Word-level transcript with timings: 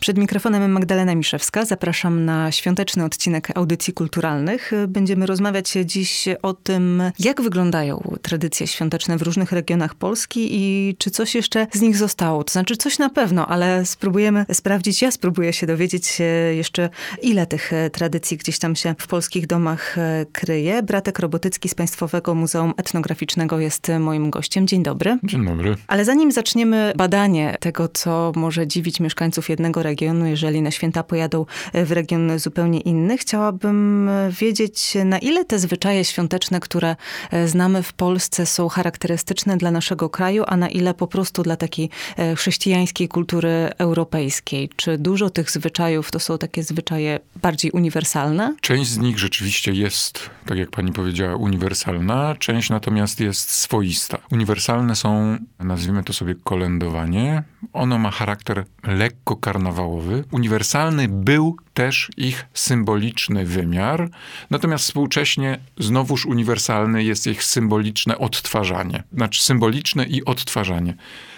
Przed 0.00 0.18
mikrofonem 0.18 0.72
Magdalena 0.72 1.14
Miszewska. 1.14 1.64
Zapraszam 1.64 2.24
na 2.24 2.52
świąteczny 2.52 3.04
odcinek 3.04 3.48
audycji 3.54 3.92
kulturalnych. 3.92 4.72
Będziemy 4.88 5.26
rozmawiać 5.26 5.72
dziś 5.84 6.28
o 6.42 6.54
tym, 6.54 7.02
jak 7.18 7.42
wyglądają 7.42 8.16
tradycje 8.22 8.66
świąteczne 8.66 9.18
w 9.18 9.22
różnych 9.22 9.52
regionach 9.52 9.94
Polski 9.94 10.48
i 10.50 10.96
czy 10.98 11.10
coś 11.10 11.34
jeszcze 11.34 11.66
z 11.72 11.80
nich 11.80 11.96
zostało. 11.96 12.44
To 12.44 12.52
znaczy 12.52 12.76
coś 12.76 12.98
na 12.98 13.10
pewno, 13.10 13.46
ale 13.46 13.86
spróbujemy 13.86 14.46
sprawdzić, 14.52 15.02
ja 15.02 15.10
spróbuję 15.10 15.52
się 15.52 15.66
dowiedzieć 15.66 16.18
jeszcze, 16.56 16.90
ile 17.22 17.46
tych 17.46 17.70
tradycji 17.92 18.36
gdzieś 18.36 18.58
tam 18.58 18.76
się 18.76 18.94
w 18.98 19.06
polskich 19.06 19.46
domach 19.46 19.96
kryje. 20.32 20.82
Bratek 20.82 21.18
Robotycki 21.18 21.68
z 21.68 21.74
Państwowego 21.74 22.34
Muzeum 22.34 22.74
Etnograficznego 22.76 23.60
jest 23.60 23.92
moim 24.00 24.30
gościem. 24.30 24.66
Dzień 24.66 24.82
dobry. 24.82 25.18
Dzień 25.24 25.44
dobry. 25.44 25.76
Ale 25.86 26.04
zanim 26.04 26.32
zaczniemy 26.32 26.92
badanie 26.96 27.56
tego, 27.60 27.88
co 27.88 28.32
może 28.36 28.66
dziwić 28.66 29.00
mieszkańców 29.00 29.48
jednego 29.48 29.82
regionu, 29.86 30.26
jeżeli 30.26 30.62
na 30.62 30.70
święta 30.70 31.02
pojadą 31.02 31.46
w 31.74 31.92
region 31.92 32.38
zupełnie 32.38 32.80
inny. 32.80 33.18
Chciałabym 33.18 34.10
wiedzieć, 34.30 34.96
na 35.04 35.18
ile 35.18 35.44
te 35.44 35.58
zwyczaje 35.58 36.04
świąteczne, 36.04 36.60
które 36.60 36.96
e, 37.30 37.48
znamy 37.48 37.82
w 37.82 37.92
Polsce, 37.92 38.46
są 38.46 38.68
charakterystyczne 38.68 39.56
dla 39.56 39.70
naszego 39.70 40.10
kraju, 40.10 40.44
a 40.46 40.56
na 40.56 40.68
ile 40.68 40.94
po 40.94 41.06
prostu 41.06 41.42
dla 41.42 41.56
takiej 41.56 41.90
e, 42.16 42.34
chrześcijańskiej 42.36 43.08
kultury 43.08 43.70
europejskiej. 43.78 44.70
Czy 44.76 44.98
dużo 44.98 45.30
tych 45.30 45.50
zwyczajów 45.50 46.10
to 46.10 46.18
są 46.20 46.38
takie 46.38 46.62
zwyczaje 46.62 47.20
bardziej 47.42 47.70
uniwersalne? 47.70 48.54
Część 48.60 48.90
z 48.90 48.98
nich 48.98 49.18
rzeczywiście 49.18 49.72
jest, 49.72 50.30
tak 50.46 50.58
jak 50.58 50.70
pani 50.70 50.92
powiedziała, 50.92 51.36
uniwersalna, 51.36 52.34
część 52.38 52.70
natomiast 52.70 53.20
jest 53.20 53.50
swoista. 53.50 54.18
Uniwersalne 54.32 54.96
są, 54.96 55.38
nazwijmy 55.58 56.04
to 56.04 56.12
sobie 56.12 56.34
kolędowanie. 56.44 57.42
Ono 57.72 57.98
ma 57.98 58.10
charakter 58.10 58.64
lekko 58.82 59.36
karnawałowy 59.36 59.75
karnawałowy. 59.76 60.24
Uniwersalny 60.30 61.08
był 61.08 61.56
też 61.76 62.10
ich 62.16 62.46
symboliczny 62.54 63.44
wymiar, 63.44 64.10
natomiast 64.50 64.84
współcześnie 64.84 65.58
znowuż 65.78 66.26
uniwersalny 66.26 67.04
jest 67.04 67.26
ich 67.26 67.44
symboliczne 67.44 68.18
odtwarzanie. 68.18 69.02
Znaczy 69.12 69.42
symboliczne 69.42 70.04
i 70.04 70.24
odtwarzanie. 70.24 70.94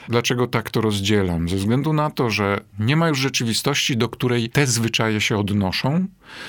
Dlaczego 0.09 0.47
tak 0.47 0.71
to 0.71 0.81
rozdzielam? 0.81 1.49
Ze 1.49 1.57
względu 1.57 1.93
na 1.93 2.11
to, 2.11 2.31
że 2.31 2.61
nie 2.79 2.97
ma 2.97 3.09
już 3.09 3.19
rzeczywistości, 3.19 3.97
do 3.97 4.09
której 4.09 4.51
te 4.51 4.67
zwyczaje 4.67 5.21
się 5.21 5.39
odnoszą. 5.39 6.07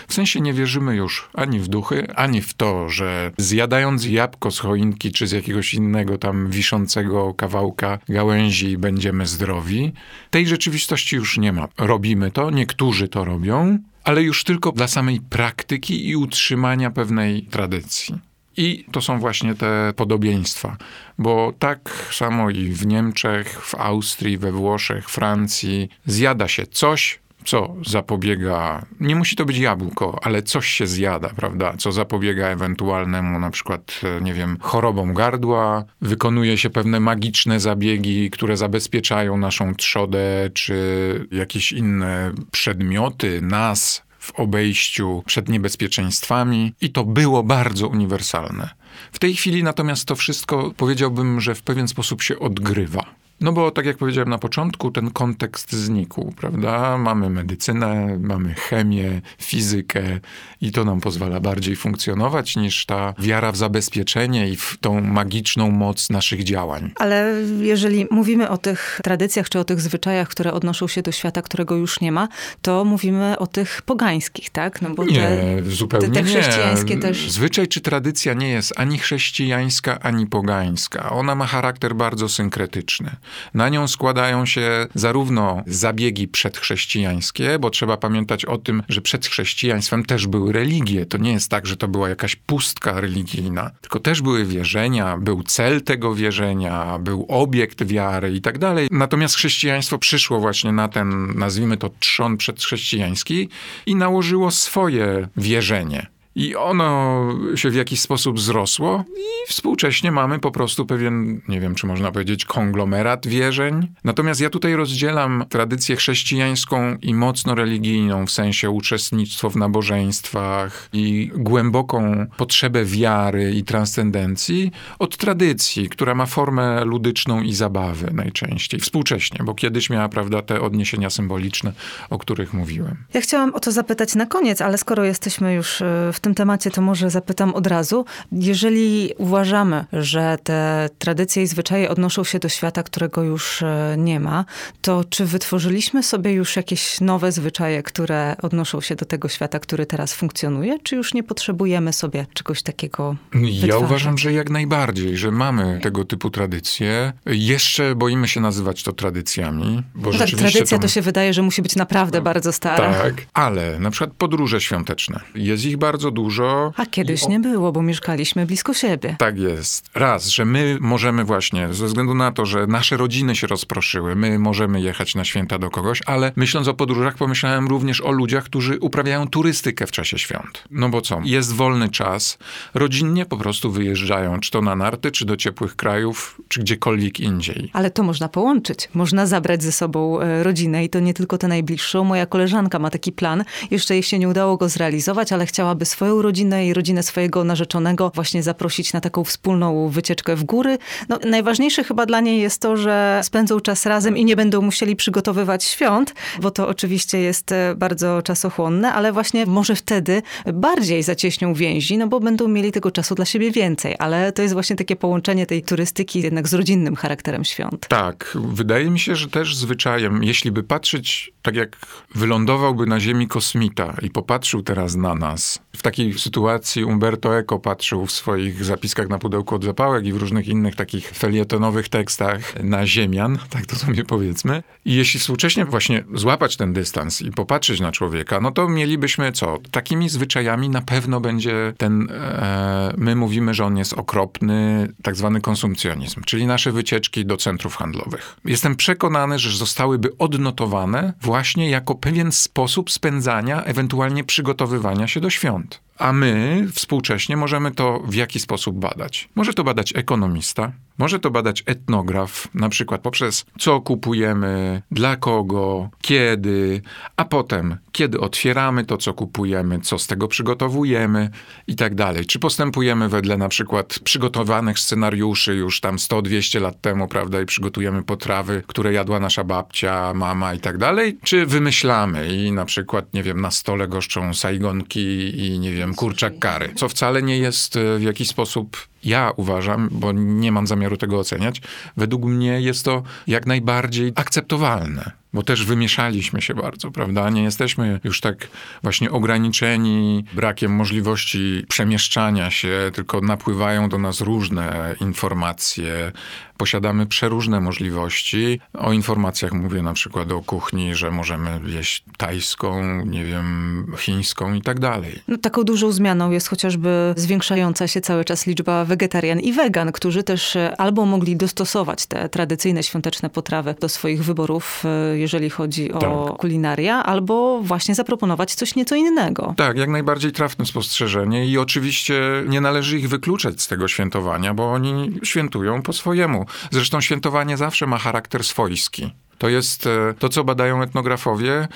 W 0.07 0.13
sensie 0.13 0.41
nie 0.41 0.53
wierzymy 0.53 0.95
już 0.95 1.29
ani 1.33 1.59
w 1.59 1.67
duchy, 1.67 2.15
ani 2.15 2.41
w 2.41 2.53
to, 2.53 2.89
że 2.89 3.31
zjadając 3.37 4.05
jabłko 4.05 4.51
z 4.51 4.59
choinki 4.59 5.11
czy 5.11 5.27
z 5.27 5.31
jakiegoś 5.31 5.73
innego 5.73 6.17
tam 6.17 6.49
wiszącego 6.49 7.33
kawałka 7.33 7.99
gałęzi 8.09 8.77
będziemy 8.77 9.25
zdrowi. 9.25 9.93
Tej 10.29 10.47
rzeczywistości 10.47 11.15
już 11.15 11.37
nie 11.37 11.53
ma. 11.53 11.67
Robimy 11.77 12.31
to, 12.31 12.51
niektórzy 12.51 13.07
to 13.07 13.25
robią, 13.25 13.78
ale 14.03 14.23
już 14.23 14.43
tylko 14.43 14.71
dla 14.71 14.87
samej 14.87 15.21
praktyki 15.29 16.09
i 16.09 16.15
utrzymania 16.15 16.91
pewnej 16.91 17.43
tradycji. 17.43 18.19
I 18.57 18.85
to 18.91 19.01
są 19.01 19.19
właśnie 19.19 19.55
te 19.55 19.93
podobieństwa, 19.95 20.77
bo 21.17 21.53
tak 21.59 22.09
samo 22.11 22.49
i 22.49 22.69
w 22.69 22.85
Niemczech, 22.85 23.61
w 23.61 23.75
Austrii, 23.75 24.37
we 24.37 24.51
Włoszech, 24.51 25.09
Francji 25.09 25.89
zjada 26.05 26.47
się 26.47 26.67
coś, 26.67 27.19
co 27.45 27.75
zapobiega, 27.85 28.85
nie 28.99 29.15
musi 29.15 29.35
to 29.35 29.45
być 29.45 29.57
jabłko, 29.57 30.19
ale 30.23 30.43
coś 30.43 30.67
się 30.67 30.87
zjada, 30.87 31.29
prawda, 31.29 31.73
co 31.77 31.91
zapobiega 31.91 32.47
ewentualnemu 32.47 33.39
na 33.39 33.51
przykład, 33.51 34.01
nie 34.21 34.33
wiem, 34.33 34.57
chorobom 34.61 35.13
gardła, 35.13 35.85
wykonuje 36.01 36.57
się 36.57 36.69
pewne 36.69 36.99
magiczne 36.99 37.59
zabiegi, 37.59 38.29
które 38.29 38.57
zabezpieczają 38.57 39.37
naszą 39.37 39.75
trzodę, 39.75 40.49
czy 40.53 41.27
jakieś 41.31 41.71
inne 41.71 42.31
przedmioty, 42.51 43.41
nas, 43.41 44.03
w 44.19 44.39
obejściu 44.39 45.23
przed 45.25 45.49
niebezpieczeństwami 45.49 46.73
i 46.81 46.89
to 46.89 47.03
było 47.03 47.43
bardzo 47.43 47.87
uniwersalne. 47.87 48.69
W 49.11 49.19
tej 49.19 49.35
chwili 49.35 49.63
natomiast 49.63 50.05
to 50.05 50.15
wszystko 50.15 50.71
powiedziałbym, 50.77 51.41
że 51.41 51.55
w 51.55 51.61
pewien 51.61 51.87
sposób 51.87 52.21
się 52.21 52.39
odgrywa. 52.39 53.05
No 53.41 53.51
bo 53.51 53.71
tak 53.71 53.85
jak 53.85 53.97
powiedziałem 53.97 54.29
na 54.29 54.37
początku, 54.37 54.91
ten 54.91 55.11
kontekst 55.11 55.73
znikł, 55.73 56.33
prawda? 56.37 56.97
Mamy 56.97 57.29
medycynę, 57.29 58.17
mamy 58.21 58.53
chemię, 58.53 59.21
fizykę 59.41 60.19
i 60.61 60.71
to 60.71 60.85
nam 60.85 61.01
pozwala 61.01 61.39
bardziej 61.39 61.75
funkcjonować 61.75 62.55
niż 62.55 62.85
ta 62.85 63.13
wiara 63.19 63.51
w 63.51 63.57
zabezpieczenie 63.57 64.49
i 64.49 64.55
w 64.55 64.77
tą 64.81 65.01
magiczną 65.01 65.71
moc 65.71 66.09
naszych 66.09 66.43
działań. 66.43 66.91
Ale 66.95 67.33
jeżeli 67.59 68.07
mówimy 68.11 68.49
o 68.49 68.57
tych 68.57 68.99
tradycjach 69.03 69.49
czy 69.49 69.59
o 69.59 69.63
tych 69.63 69.81
zwyczajach, 69.81 70.27
które 70.29 70.53
odnoszą 70.53 70.87
się 70.87 71.01
do 71.01 71.11
świata, 71.11 71.41
którego 71.41 71.75
już 71.75 72.01
nie 72.01 72.11
ma, 72.11 72.27
to 72.61 72.85
mówimy 72.85 73.39
o 73.39 73.47
tych 73.47 73.81
pogańskich, 73.81 74.49
tak? 74.49 74.81
No 74.81 74.89
bo 74.89 75.05
nie, 75.05 75.13
te, 75.13 75.63
zupełnie 75.63 76.07
te, 76.07 76.13
te 76.13 76.23
chrześcijańskie 76.23 76.95
nie. 76.95 77.01
też. 77.01 77.31
Zwyczaj 77.31 77.67
czy 77.67 77.81
tradycja 77.81 78.33
nie 78.33 78.49
jest 78.49 78.73
ani 78.75 78.97
chrześcijańska, 78.97 79.99
ani 79.99 80.27
pogańska. 80.27 81.09
Ona 81.09 81.35
ma 81.35 81.45
charakter 81.45 81.95
bardzo 81.95 82.29
synkretyczny. 82.29 83.11
Na 83.53 83.69
nią 83.69 83.87
składają 83.87 84.45
się 84.45 84.87
zarówno 84.95 85.63
zabiegi 85.67 86.27
przedchrześcijańskie, 86.27 87.59
bo 87.59 87.69
trzeba 87.69 87.97
pamiętać 87.97 88.45
o 88.45 88.57
tym, 88.57 88.83
że 88.89 89.01
przed 89.01 89.25
chrześcijaństwem 89.25 90.05
też 90.05 90.27
były 90.27 90.53
religie. 90.53 91.05
To 91.05 91.17
nie 91.17 91.31
jest 91.31 91.51
tak, 91.51 91.65
że 91.65 91.77
to 91.77 91.87
była 91.87 92.09
jakaś 92.09 92.35
pustka 92.35 93.01
religijna, 93.01 93.71
tylko 93.81 93.99
też 93.99 94.21
były 94.21 94.45
wierzenia, 94.45 95.17
był 95.17 95.43
cel 95.43 95.81
tego 95.81 96.15
wierzenia, 96.15 96.99
był 96.99 97.25
obiekt 97.29 97.83
wiary 97.83 98.33
i 98.33 98.41
tak 98.41 98.57
dalej. 98.57 98.87
Natomiast 98.91 99.35
chrześcijaństwo 99.35 99.97
przyszło 99.97 100.39
właśnie 100.39 100.71
na 100.71 100.87
ten, 100.87 101.33
nazwijmy 101.39 101.77
to, 101.77 101.89
trzon 101.99 102.37
przedchrześcijański 102.37 103.49
i 103.85 103.95
nałożyło 103.95 104.51
swoje 104.51 105.27
wierzenie. 105.37 106.07
I 106.39 106.55
ono 106.55 107.27
się 107.55 107.69
w 107.69 107.75
jakiś 107.75 108.01
sposób 108.01 108.39
zrosło 108.39 109.03
i 109.17 109.47
współcześnie 109.47 110.11
mamy 110.11 110.39
po 110.39 110.51
prostu 110.51 110.85
pewien, 110.85 111.41
nie 111.47 111.59
wiem 111.59 111.75
czy 111.75 111.87
można 111.87 112.11
powiedzieć, 112.11 112.45
konglomerat 112.45 113.27
wierzeń. 113.27 113.87
Natomiast 114.03 114.41
ja 114.41 114.49
tutaj 114.49 114.75
rozdzielam 114.75 115.45
tradycję 115.49 115.95
chrześcijańską 115.95 116.97
i 117.01 117.13
mocno 117.13 117.55
religijną, 117.55 118.25
w 118.25 118.31
sensie 118.31 118.69
uczestnictwo 118.69 119.49
w 119.49 119.55
nabożeństwach 119.55 120.89
i 120.93 121.31
głęboką 121.35 122.25
potrzebę 122.37 122.85
wiary 122.85 123.51
i 123.51 123.63
transcendencji, 123.63 124.71
od 124.99 125.17
tradycji, 125.17 125.89
która 125.89 126.15
ma 126.15 126.25
formę 126.25 126.85
ludyczną 126.85 127.41
i 127.41 127.53
zabawy 127.53 128.11
najczęściej, 128.13 128.79
współcześnie, 128.79 129.39
bo 129.43 129.53
kiedyś 129.53 129.89
miała, 129.89 130.09
prawda, 130.09 130.41
te 130.41 130.61
odniesienia 130.61 131.09
symboliczne, 131.09 131.73
o 132.09 132.17
których 132.17 132.53
mówiłem. 132.53 132.97
Ja 133.13 133.21
chciałam 133.21 133.53
o 133.53 133.59
to 133.59 133.71
zapytać 133.71 134.15
na 134.15 134.25
koniec, 134.25 134.61
ale 134.61 134.77
skoro 134.77 135.03
jesteśmy 135.03 135.53
już 135.53 135.81
e, 135.81 136.11
w 136.13 136.19
tym 136.19 136.28
tym 136.29 136.35
temacie, 136.35 136.71
to 136.71 136.81
może 136.81 137.09
zapytam 137.09 137.53
od 137.53 137.67
razu. 137.67 138.05
Jeżeli 138.31 139.13
uważamy, 139.17 139.85
że 139.93 140.37
te 140.43 140.89
tradycje 140.99 141.43
i 141.43 141.47
zwyczaje 141.47 141.89
odnoszą 141.89 142.23
się 142.23 142.39
do 142.39 142.49
świata, 142.49 142.83
którego 142.83 143.23
już 143.23 143.61
e, 143.61 143.95
nie 143.97 144.19
ma, 144.19 144.45
to 144.81 145.03
czy 145.09 145.25
wytworzyliśmy 145.25 146.03
sobie 146.03 146.33
już 146.33 146.55
jakieś 146.55 147.01
nowe 147.01 147.31
zwyczaje, 147.31 147.83
które 147.83 148.35
odnoszą 148.41 148.81
się 148.81 148.95
do 148.95 149.05
tego 149.05 149.29
świata, 149.29 149.59
który 149.59 149.85
teraz 149.85 150.13
funkcjonuje, 150.13 150.79
czy 150.83 150.95
już 150.95 151.13
nie 151.13 151.23
potrzebujemy 151.23 151.93
sobie 151.93 152.25
czegoś 152.33 152.61
takiego? 152.61 153.15
Ja 153.43 153.77
uważam, 153.77 154.17
że 154.17 154.33
jak 154.33 154.49
najbardziej, 154.49 155.17
że 155.17 155.31
mamy 155.31 155.79
tego 155.83 156.05
typu 156.05 156.29
tradycje. 156.29 157.13
Jeszcze 157.25 157.95
boimy 157.95 158.27
się 158.27 158.41
nazywać 158.41 158.83
to 158.83 158.93
tradycjami, 158.93 159.83
bo 159.95 160.11
no 160.11 160.17
tak, 160.17 160.29
tradycja 160.29 160.77
to... 160.77 160.81
to... 160.81 160.87
się 160.87 161.01
wydaje, 161.01 161.33
że 161.33 161.41
musi 161.41 161.61
być 161.61 161.75
naprawdę 161.75 162.17
no, 162.17 162.23
bardzo 162.23 162.53
stara. 162.53 162.93
Tak, 162.93 163.13
ale 163.33 163.79
na 163.79 163.91
przykład 163.91 164.11
podróże 164.17 164.61
świąteczne. 164.61 165.19
Jest 165.35 165.65
ich 165.65 165.77
bardzo 165.77 166.08
dużo 166.11 166.39
dużo. 166.39 166.73
A 166.77 166.85
kiedyś 166.85 167.27
nie 167.27 167.39
było, 167.39 167.71
bo 167.71 167.81
mieszkaliśmy 167.81 168.45
blisko 168.45 168.73
siebie. 168.73 169.15
Tak 169.19 169.39
jest. 169.39 169.89
Raz, 169.95 170.27
że 170.27 170.45
my 170.45 170.77
możemy 170.81 171.23
właśnie, 171.23 171.73
ze 171.73 171.85
względu 171.85 172.13
na 172.13 172.31
to, 172.31 172.45
że 172.45 172.67
nasze 172.67 172.97
rodziny 172.97 173.35
się 173.35 173.47
rozproszyły, 173.47 174.15
my 174.15 174.39
możemy 174.39 174.81
jechać 174.81 175.15
na 175.15 175.25
święta 175.25 175.59
do 175.59 175.69
kogoś, 175.69 176.01
ale 176.05 176.31
myśląc 176.35 176.67
o 176.67 176.73
podróżach, 176.73 177.15
pomyślałem 177.15 177.67
również 177.67 178.01
o 178.01 178.11
ludziach, 178.11 178.43
którzy 178.43 178.79
uprawiają 178.79 179.27
turystykę 179.27 179.87
w 179.87 179.91
czasie 179.91 180.19
świąt. 180.19 180.63
No 180.71 180.89
bo 180.89 181.01
co? 181.01 181.21
Jest 181.23 181.53
wolny 181.53 181.89
czas, 181.89 182.37
rodzinnie 182.73 183.25
po 183.25 183.37
prostu 183.37 183.71
wyjeżdżają, 183.71 184.39
czy 184.39 184.51
to 184.51 184.61
na 184.61 184.75
narty, 184.75 185.11
czy 185.11 185.25
do 185.25 185.37
ciepłych 185.37 185.75
krajów, 185.75 186.41
czy 186.47 186.59
gdziekolwiek 186.59 187.19
indziej. 187.19 187.69
Ale 187.73 187.91
to 187.91 188.03
można 188.03 188.29
połączyć. 188.29 188.89
Można 188.93 189.27
zabrać 189.27 189.63
ze 189.63 189.71
sobą 189.71 190.21
e, 190.21 190.43
rodzinę 190.43 190.83
i 190.83 190.89
to 190.89 190.99
nie 190.99 191.13
tylko 191.13 191.37
tę 191.37 191.47
najbliższą. 191.47 192.03
Moja 192.03 192.25
koleżanka 192.25 192.79
ma 192.79 192.89
taki 192.89 193.11
plan. 193.11 193.43
Jeszcze 193.71 193.93
jej 193.93 194.03
się 194.03 194.19
nie 194.19 194.29
udało 194.29 194.57
go 194.57 194.69
zrealizować, 194.69 195.33
ale 195.33 195.45
chciałaby 195.45 195.85
swoją 195.85 195.98
swoją 195.99 196.21
rodzinę 196.21 196.67
i 196.67 196.73
rodzinę 196.73 197.03
swojego 197.03 197.43
narzeczonego 197.43 198.11
właśnie 198.15 198.43
zaprosić 198.43 198.93
na 198.93 199.01
taką 199.01 199.23
wspólną 199.23 199.89
wycieczkę 199.89 200.35
w 200.35 200.43
góry. 200.43 200.77
No, 201.09 201.19
najważniejsze 201.25 201.83
chyba 201.83 202.05
dla 202.05 202.19
niej 202.19 202.41
jest 202.41 202.61
to, 202.61 202.77
że 202.77 203.21
spędzą 203.23 203.59
czas 203.59 203.85
razem 203.85 204.17
i 204.17 204.25
nie 204.25 204.35
będą 204.35 204.61
musieli 204.61 204.95
przygotowywać 204.95 205.63
świąt, 205.63 206.13
bo 206.41 206.51
to 206.51 206.67
oczywiście 206.67 207.19
jest 207.19 207.51
e, 207.51 207.75
bardzo 207.75 208.21
czasochłonne, 208.21 208.93
ale 208.93 209.11
właśnie 209.11 209.45
może 209.45 209.75
wtedy 209.75 210.21
bardziej 210.53 211.03
zacieśnią 211.03 211.53
więzi, 211.53 211.97
no 211.97 212.07
bo 212.07 212.19
będą 212.19 212.47
mieli 212.47 212.71
tego 212.71 212.91
czasu 212.91 213.15
dla 213.15 213.25
siebie 213.25 213.51
więcej. 213.51 213.95
Ale 213.99 214.31
to 214.31 214.41
jest 214.41 214.53
właśnie 214.53 214.75
takie 214.75 214.95
połączenie 214.95 215.45
tej 215.45 215.63
turystyki 215.63 216.21
jednak 216.21 216.47
z 216.47 216.53
rodzinnym 216.53 216.95
charakterem 216.95 217.43
świąt. 217.43 217.87
Tak, 217.87 218.37
wydaje 218.45 218.89
mi 218.89 218.99
się, 218.99 219.15
że 219.15 219.27
też 219.27 219.55
zwyczajem, 219.55 220.23
jeśli 220.23 220.51
by 220.51 220.63
patrzeć 220.63 221.31
tak 221.41 221.55
jak 221.55 221.77
wylądowałby 222.15 222.85
na 222.85 222.99
Ziemi 222.99 223.27
kosmita 223.27 223.95
i 224.01 224.09
popatrzył 224.09 224.63
teraz 224.63 224.95
na 224.95 225.15
nas, 225.15 225.59
w 225.75 225.81
takiej 225.89 226.19
sytuacji 226.19 226.83
Umberto 226.83 227.37
Eco 227.37 227.59
patrzył 227.59 228.05
w 228.05 228.11
swoich 228.11 228.65
zapiskach 228.65 229.09
na 229.09 229.19
pudełku 229.19 229.55
od 229.55 229.63
zapałek 229.63 230.05
i 230.05 230.13
w 230.13 230.17
różnych 230.17 230.47
innych 230.47 230.75
takich 230.75 231.09
felietonowych 231.09 231.89
tekstach 231.89 232.63
na 232.63 232.87
ziemian, 232.87 233.39
tak 233.49 233.65
to 233.65 233.75
sobie 233.75 234.03
powiedzmy. 234.03 234.63
I 234.85 234.95
jeśli 234.95 235.19
współcześnie 235.19 235.65
właśnie 235.65 236.03
złapać 236.13 236.57
ten 236.57 236.73
dystans 236.73 237.21
i 237.21 237.31
popatrzeć 237.31 237.79
na 237.79 237.91
człowieka, 237.91 238.39
no 238.41 238.51
to 238.51 238.69
mielibyśmy 238.69 239.31
co? 239.31 239.57
Takimi 239.71 240.09
zwyczajami 240.09 240.69
na 240.69 240.81
pewno 240.81 241.21
będzie 241.21 241.73
ten, 241.77 242.07
e, 242.11 242.93
my 242.97 243.15
mówimy, 243.15 243.53
że 243.53 243.65
on 243.65 243.77
jest 243.77 243.93
okropny, 243.93 244.87
tak 245.03 245.15
zwany 245.15 245.41
konsumpcjonizm, 245.41 246.21
czyli 246.21 246.45
nasze 246.45 246.71
wycieczki 246.71 247.25
do 247.25 247.37
centrów 247.37 247.75
handlowych. 247.75 248.35
Jestem 248.45 248.75
przekonany, 248.75 249.39
że 249.39 249.57
zostałyby 249.57 250.17
odnotowane 250.17 251.13
właśnie 251.21 251.69
jako 251.69 251.95
pewien 251.95 252.31
sposób 252.31 252.91
spędzania, 252.91 253.63
ewentualnie 253.63 254.23
przygotowywania 254.23 255.07
się 255.07 255.19
do 255.19 255.29
świąt. 255.29 255.78
A 255.99 256.13
my 256.13 256.67
współcześnie 256.73 257.37
możemy 257.37 257.71
to 257.71 257.99
w 257.99 258.13
jaki 258.13 258.39
sposób 258.39 258.79
badać? 258.79 259.29
Może 259.35 259.53
to 259.53 259.63
badać 259.63 259.93
ekonomista, 259.95 260.71
może 260.99 261.19
to 261.19 261.31
badać 261.31 261.63
etnograf, 261.65 262.47
na 262.53 262.69
przykład 262.69 263.01
poprzez 263.01 263.45
co 263.59 263.81
kupujemy, 263.81 264.81
dla 264.91 265.15
kogo, 265.15 265.89
kiedy, 266.01 266.81
a 267.15 267.25
potem 267.25 267.77
kiedy 267.91 268.19
otwieramy 268.19 268.85
to, 268.85 268.97
co 268.97 269.13
kupujemy, 269.13 269.79
co 269.79 269.99
z 269.99 270.07
tego 270.07 270.27
przygotowujemy 270.27 271.29
i 271.67 271.75
tak 271.75 271.95
dalej. 271.95 272.25
Czy 272.25 272.39
postępujemy 272.39 273.09
wedle 273.09 273.37
na 273.37 273.49
przykład 273.49 273.99
przygotowanych 274.03 274.79
scenariuszy 274.79 275.55
już 275.55 275.81
tam 275.81 275.97
100-200 275.97 276.61
lat 276.61 276.81
temu, 276.81 277.07
prawda, 277.07 277.41
i 277.41 277.45
przygotujemy 277.45 278.03
potrawy, 278.03 278.63
które 278.67 278.93
jadła 278.93 279.19
nasza 279.19 279.43
babcia, 279.43 280.13
mama 280.13 280.53
i 280.53 280.59
tak 280.59 280.77
dalej, 280.77 281.17
czy 281.23 281.45
wymyślamy 281.45 282.27
i 282.27 282.51
na 282.51 282.65
przykład, 282.65 283.13
nie 283.13 283.23
wiem, 283.23 283.41
na 283.41 283.51
stole 283.51 283.87
goszczą 283.87 284.33
sajgonki 284.33 285.39
i 285.45 285.59
nie 285.59 285.73
wiem, 285.73 285.95
kurczak 285.95 286.39
kary, 286.39 286.71
co 286.75 286.89
wcale 286.89 287.21
nie 287.21 287.37
jest 287.37 287.75
e, 287.75 287.97
w 287.97 288.03
jakiś 288.03 288.27
sposób 288.27 288.88
ja 289.03 289.31
uważam, 289.35 289.89
bo 289.91 290.11
nie 290.11 290.51
mam 290.51 290.67
zamiaru 290.67 290.97
tego 290.97 291.19
oceniać, 291.19 291.61
według 291.97 292.23
mnie 292.23 292.61
jest 292.61 292.85
to 292.85 293.03
jak 293.27 293.45
najbardziej 293.45 294.11
akceptowalne 294.15 295.11
bo 295.33 295.43
też 295.43 295.65
wymieszaliśmy 295.65 296.41
się 296.41 296.53
bardzo, 296.53 296.91
prawda? 296.91 297.29
Nie 297.29 297.43
jesteśmy 297.43 297.99
już 298.03 298.21
tak 298.21 298.47
właśnie 298.83 299.11
ograniczeni 299.11 300.25
brakiem 300.33 300.71
możliwości 300.71 301.65
przemieszczania 301.69 302.51
się, 302.51 302.91
tylko 302.93 303.21
napływają 303.21 303.89
do 303.89 303.97
nas 303.97 304.21
różne 304.21 304.95
informacje. 305.01 306.11
Posiadamy 306.57 307.05
przeróżne 307.05 307.61
możliwości. 307.61 308.59
O 308.73 308.93
informacjach 308.93 309.51
mówię 309.51 309.81
na 309.81 309.93
przykład 309.93 310.31
o 310.31 310.41
kuchni, 310.41 310.95
że 310.95 311.11
możemy 311.11 311.59
jeść 311.65 312.03
tajską, 312.17 312.81
nie 313.05 313.25
wiem, 313.25 313.85
chińską 313.97 314.53
i 314.53 314.61
tak 314.61 314.79
dalej. 314.79 315.19
No, 315.27 315.37
taką 315.37 315.63
dużą 315.63 315.91
zmianą 315.91 316.31
jest 316.31 316.47
chociażby 316.47 317.13
zwiększająca 317.17 317.87
się 317.87 318.01
cały 318.01 318.25
czas 318.25 318.47
liczba 318.47 318.85
wegetarian 318.85 319.39
i 319.39 319.53
wegan, 319.53 319.91
którzy 319.91 320.23
też 320.23 320.55
e, 320.55 320.81
albo 320.81 321.05
mogli 321.05 321.35
dostosować 321.35 322.05
te 322.05 322.29
tradycyjne 322.29 322.83
świąteczne 322.83 323.29
potrawy 323.29 323.75
do 323.79 323.89
swoich 323.89 324.23
wyborów 324.23 324.83
e, 324.85 325.18
jeżeli 325.19 325.49
chodzi 325.49 325.93
o 325.93 326.25
tak. 326.27 326.37
kulinaria, 326.37 327.03
albo 327.03 327.59
właśnie 327.61 327.95
zaproponować 327.95 328.55
coś 328.55 328.75
nieco 328.75 328.95
innego. 328.95 329.53
Tak, 329.57 329.77
jak 329.77 329.89
najbardziej 329.89 330.31
trafne 330.31 330.65
spostrzeżenie 330.65 331.45
i 331.45 331.57
oczywiście 331.57 332.21
nie 332.47 332.61
należy 332.61 332.99
ich 332.99 333.09
wykluczać 333.09 333.61
z 333.61 333.67
tego 333.67 333.87
świętowania, 333.87 334.53
bo 334.53 334.71
oni 334.71 335.19
świętują 335.23 335.81
po 335.81 335.93
swojemu. 335.93 336.45
Zresztą 336.71 337.01
świętowanie 337.01 337.57
zawsze 337.57 337.87
ma 337.87 337.97
charakter 337.97 338.43
swojski. 338.43 339.13
To 339.37 339.49
jest 339.49 339.87
e, 339.87 340.13
to, 340.19 340.29
co 340.29 340.43
badają 340.43 340.81
etnografowie. 340.81 341.67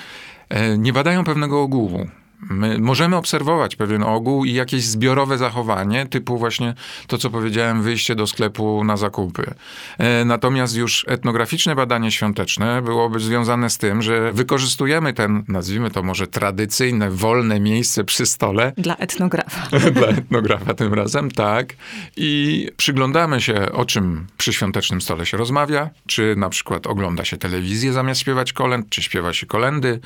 E, 0.48 0.78
nie 0.78 0.92
badają 0.92 1.24
pewnego 1.24 1.62
ogółu. 1.62 2.06
My 2.50 2.78
możemy 2.78 3.16
obserwować 3.16 3.76
pewien 3.76 4.02
ogół 4.02 4.44
i 4.44 4.52
jakieś 4.52 4.84
zbiorowe 4.84 5.38
zachowanie, 5.38 6.06
typu 6.06 6.38
właśnie 6.38 6.74
to, 7.06 7.18
co 7.18 7.30
powiedziałem, 7.30 7.82
wyjście 7.82 8.14
do 8.14 8.26
sklepu 8.26 8.84
na 8.84 8.96
zakupy. 8.96 9.54
E, 9.98 10.24
natomiast 10.24 10.76
już 10.76 11.04
etnograficzne 11.08 11.74
badanie 11.74 12.10
świąteczne 12.10 12.82
byłoby 12.82 13.20
związane 13.20 13.70
z 13.70 13.78
tym, 13.78 14.02
że 14.02 14.32
wykorzystujemy 14.32 15.12
ten, 15.12 15.44
nazwijmy 15.48 15.90
to 15.90 16.02
może 16.02 16.26
tradycyjne, 16.26 17.10
wolne 17.10 17.60
miejsce 17.60 18.04
przy 18.04 18.26
stole. 18.26 18.72
Dla 18.78 18.96
etnografa. 18.96 19.78
Dla 19.90 20.08
etnografa 20.08 20.74
tym 20.74 20.94
razem, 20.94 21.30
tak. 21.30 21.74
I 22.16 22.68
przyglądamy 22.76 23.40
się, 23.40 23.72
o 23.72 23.84
czym 23.84 24.26
przy 24.36 24.52
świątecznym 24.52 25.00
stole 25.00 25.26
się 25.26 25.36
rozmawia, 25.36 25.90
czy 26.06 26.34
na 26.36 26.48
przykład 26.48 26.86
ogląda 26.86 27.24
się 27.24 27.36
telewizję 27.36 27.92
zamiast 27.92 28.20
śpiewać 28.20 28.52
kolęd, 28.52 28.88
czy 28.88 29.02
śpiewa 29.02 29.32
się 29.32 29.46
kolendy, 29.46 30.00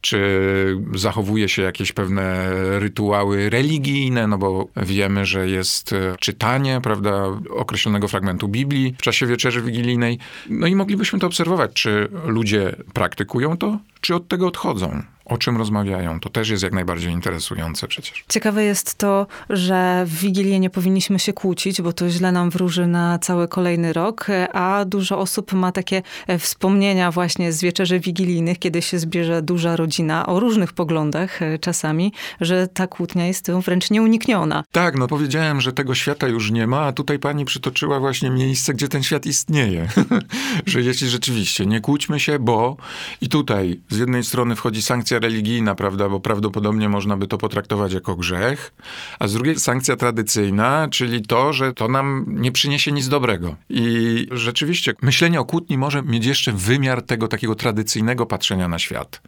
czy 0.00 0.78
zachowuje 0.94 1.48
się 1.48 1.62
jakieś 1.62 1.92
pewne 1.92 2.50
rytuały 2.78 3.50
religijne, 3.50 4.26
no 4.26 4.38
bo 4.38 4.68
wiemy, 4.76 5.24
że 5.24 5.48
jest 5.48 5.92
e, 5.92 6.16
czytanie, 6.20 6.80
prawda, 6.82 7.24
określonego 7.50 8.08
fragmentu 8.08 8.48
Biblii 8.48 8.94
w 8.98 9.02
czasie 9.02 9.26
wieczerzy 9.26 9.62
wigilijnej. 9.62 10.18
No 10.50 10.66
i 10.66 10.74
moglibyśmy 10.74 11.18
to 11.18 11.26
obserwować, 11.26 11.72
czy 11.72 12.08
ludzie 12.24 12.76
praktykują 12.92 13.56
to, 13.56 13.78
czy 14.00 14.14
od 14.14 14.28
tego 14.28 14.46
odchodzą 14.46 15.02
o 15.26 15.38
czym 15.38 15.56
rozmawiają. 15.56 16.20
To 16.20 16.30
też 16.30 16.48
jest 16.48 16.62
jak 16.62 16.72
najbardziej 16.72 17.12
interesujące 17.12 17.88
przecież. 17.88 18.24
Ciekawe 18.28 18.64
jest 18.64 18.94
to, 18.94 19.26
że 19.50 20.04
w 20.06 20.14
Wigilię 20.14 20.60
nie 20.60 20.70
powinniśmy 20.70 21.18
się 21.18 21.32
kłócić, 21.32 21.82
bo 21.82 21.92
to 21.92 22.10
źle 22.10 22.32
nam 22.32 22.50
wróży 22.50 22.86
na 22.86 23.18
cały 23.18 23.48
kolejny 23.48 23.92
rok, 23.92 24.26
a 24.52 24.84
dużo 24.84 25.18
osób 25.18 25.52
ma 25.52 25.72
takie 25.72 26.02
e, 26.26 26.38
wspomnienia 26.38 27.10
właśnie 27.10 27.52
z 27.52 27.62
wieczerzy 27.62 28.00
wigilijnych, 28.00 28.58
kiedy 28.58 28.82
się 28.82 28.98
zbierze 28.98 29.42
duża 29.42 29.76
rodzina 29.76 30.26
o 30.26 30.40
różnych 30.40 30.72
poglądach 30.72 31.42
e, 31.42 31.58
czasami, 31.58 32.12
że 32.40 32.68
ta 32.68 32.86
kłótnia 32.86 33.26
jest 33.26 33.50
wręcz 33.50 33.90
nieunikniona. 33.90 34.64
Tak, 34.72 34.98
no 34.98 35.06
powiedziałem, 35.06 35.60
że 35.60 35.72
tego 35.72 35.94
świata 35.94 36.28
już 36.28 36.50
nie 36.50 36.66
ma, 36.66 36.80
a 36.80 36.92
tutaj 36.92 37.18
pani 37.18 37.44
przytoczyła 37.44 38.00
właśnie 38.00 38.30
miejsce, 38.30 38.74
gdzie 38.74 38.88
ten 38.88 39.02
świat 39.02 39.26
istnieje. 39.26 39.88
że 40.66 40.82
jeśli 40.82 41.08
rzeczywiście 41.08 41.66
nie 41.66 41.80
kłóćmy 41.80 42.20
się, 42.20 42.38
bo 42.38 42.76
i 43.20 43.28
tutaj 43.28 43.80
z 43.88 43.98
jednej 43.98 44.24
strony 44.24 44.56
wchodzi 44.56 44.82
sankcja 44.82 45.15
sankcja 45.16 45.28
religijna, 45.28 45.74
prawda, 45.74 46.08
bo 46.08 46.20
prawdopodobnie 46.20 46.88
można 46.88 47.16
by 47.16 47.26
to 47.26 47.38
potraktować 47.38 47.92
jako 47.92 48.16
grzech, 48.16 48.72
a 49.18 49.28
z 49.28 49.32
drugiej 49.32 49.56
sankcja 49.56 49.96
tradycyjna, 49.96 50.88
czyli 50.90 51.22
to, 51.22 51.52
że 51.52 51.72
to 51.72 51.88
nam 51.88 52.24
nie 52.28 52.52
przyniesie 52.52 52.92
nic 52.92 53.08
dobrego. 53.08 53.56
I 53.68 54.26
rzeczywiście 54.30 54.94
myślenie 55.02 55.40
o 55.40 55.44
kłótni 55.44 55.78
może 55.78 56.02
mieć 56.02 56.26
jeszcze 56.26 56.52
wymiar 56.52 57.02
tego 57.02 57.28
takiego 57.28 57.54
tradycyjnego 57.54 58.26
patrzenia 58.26 58.68
na 58.68 58.78
świat 58.78 59.20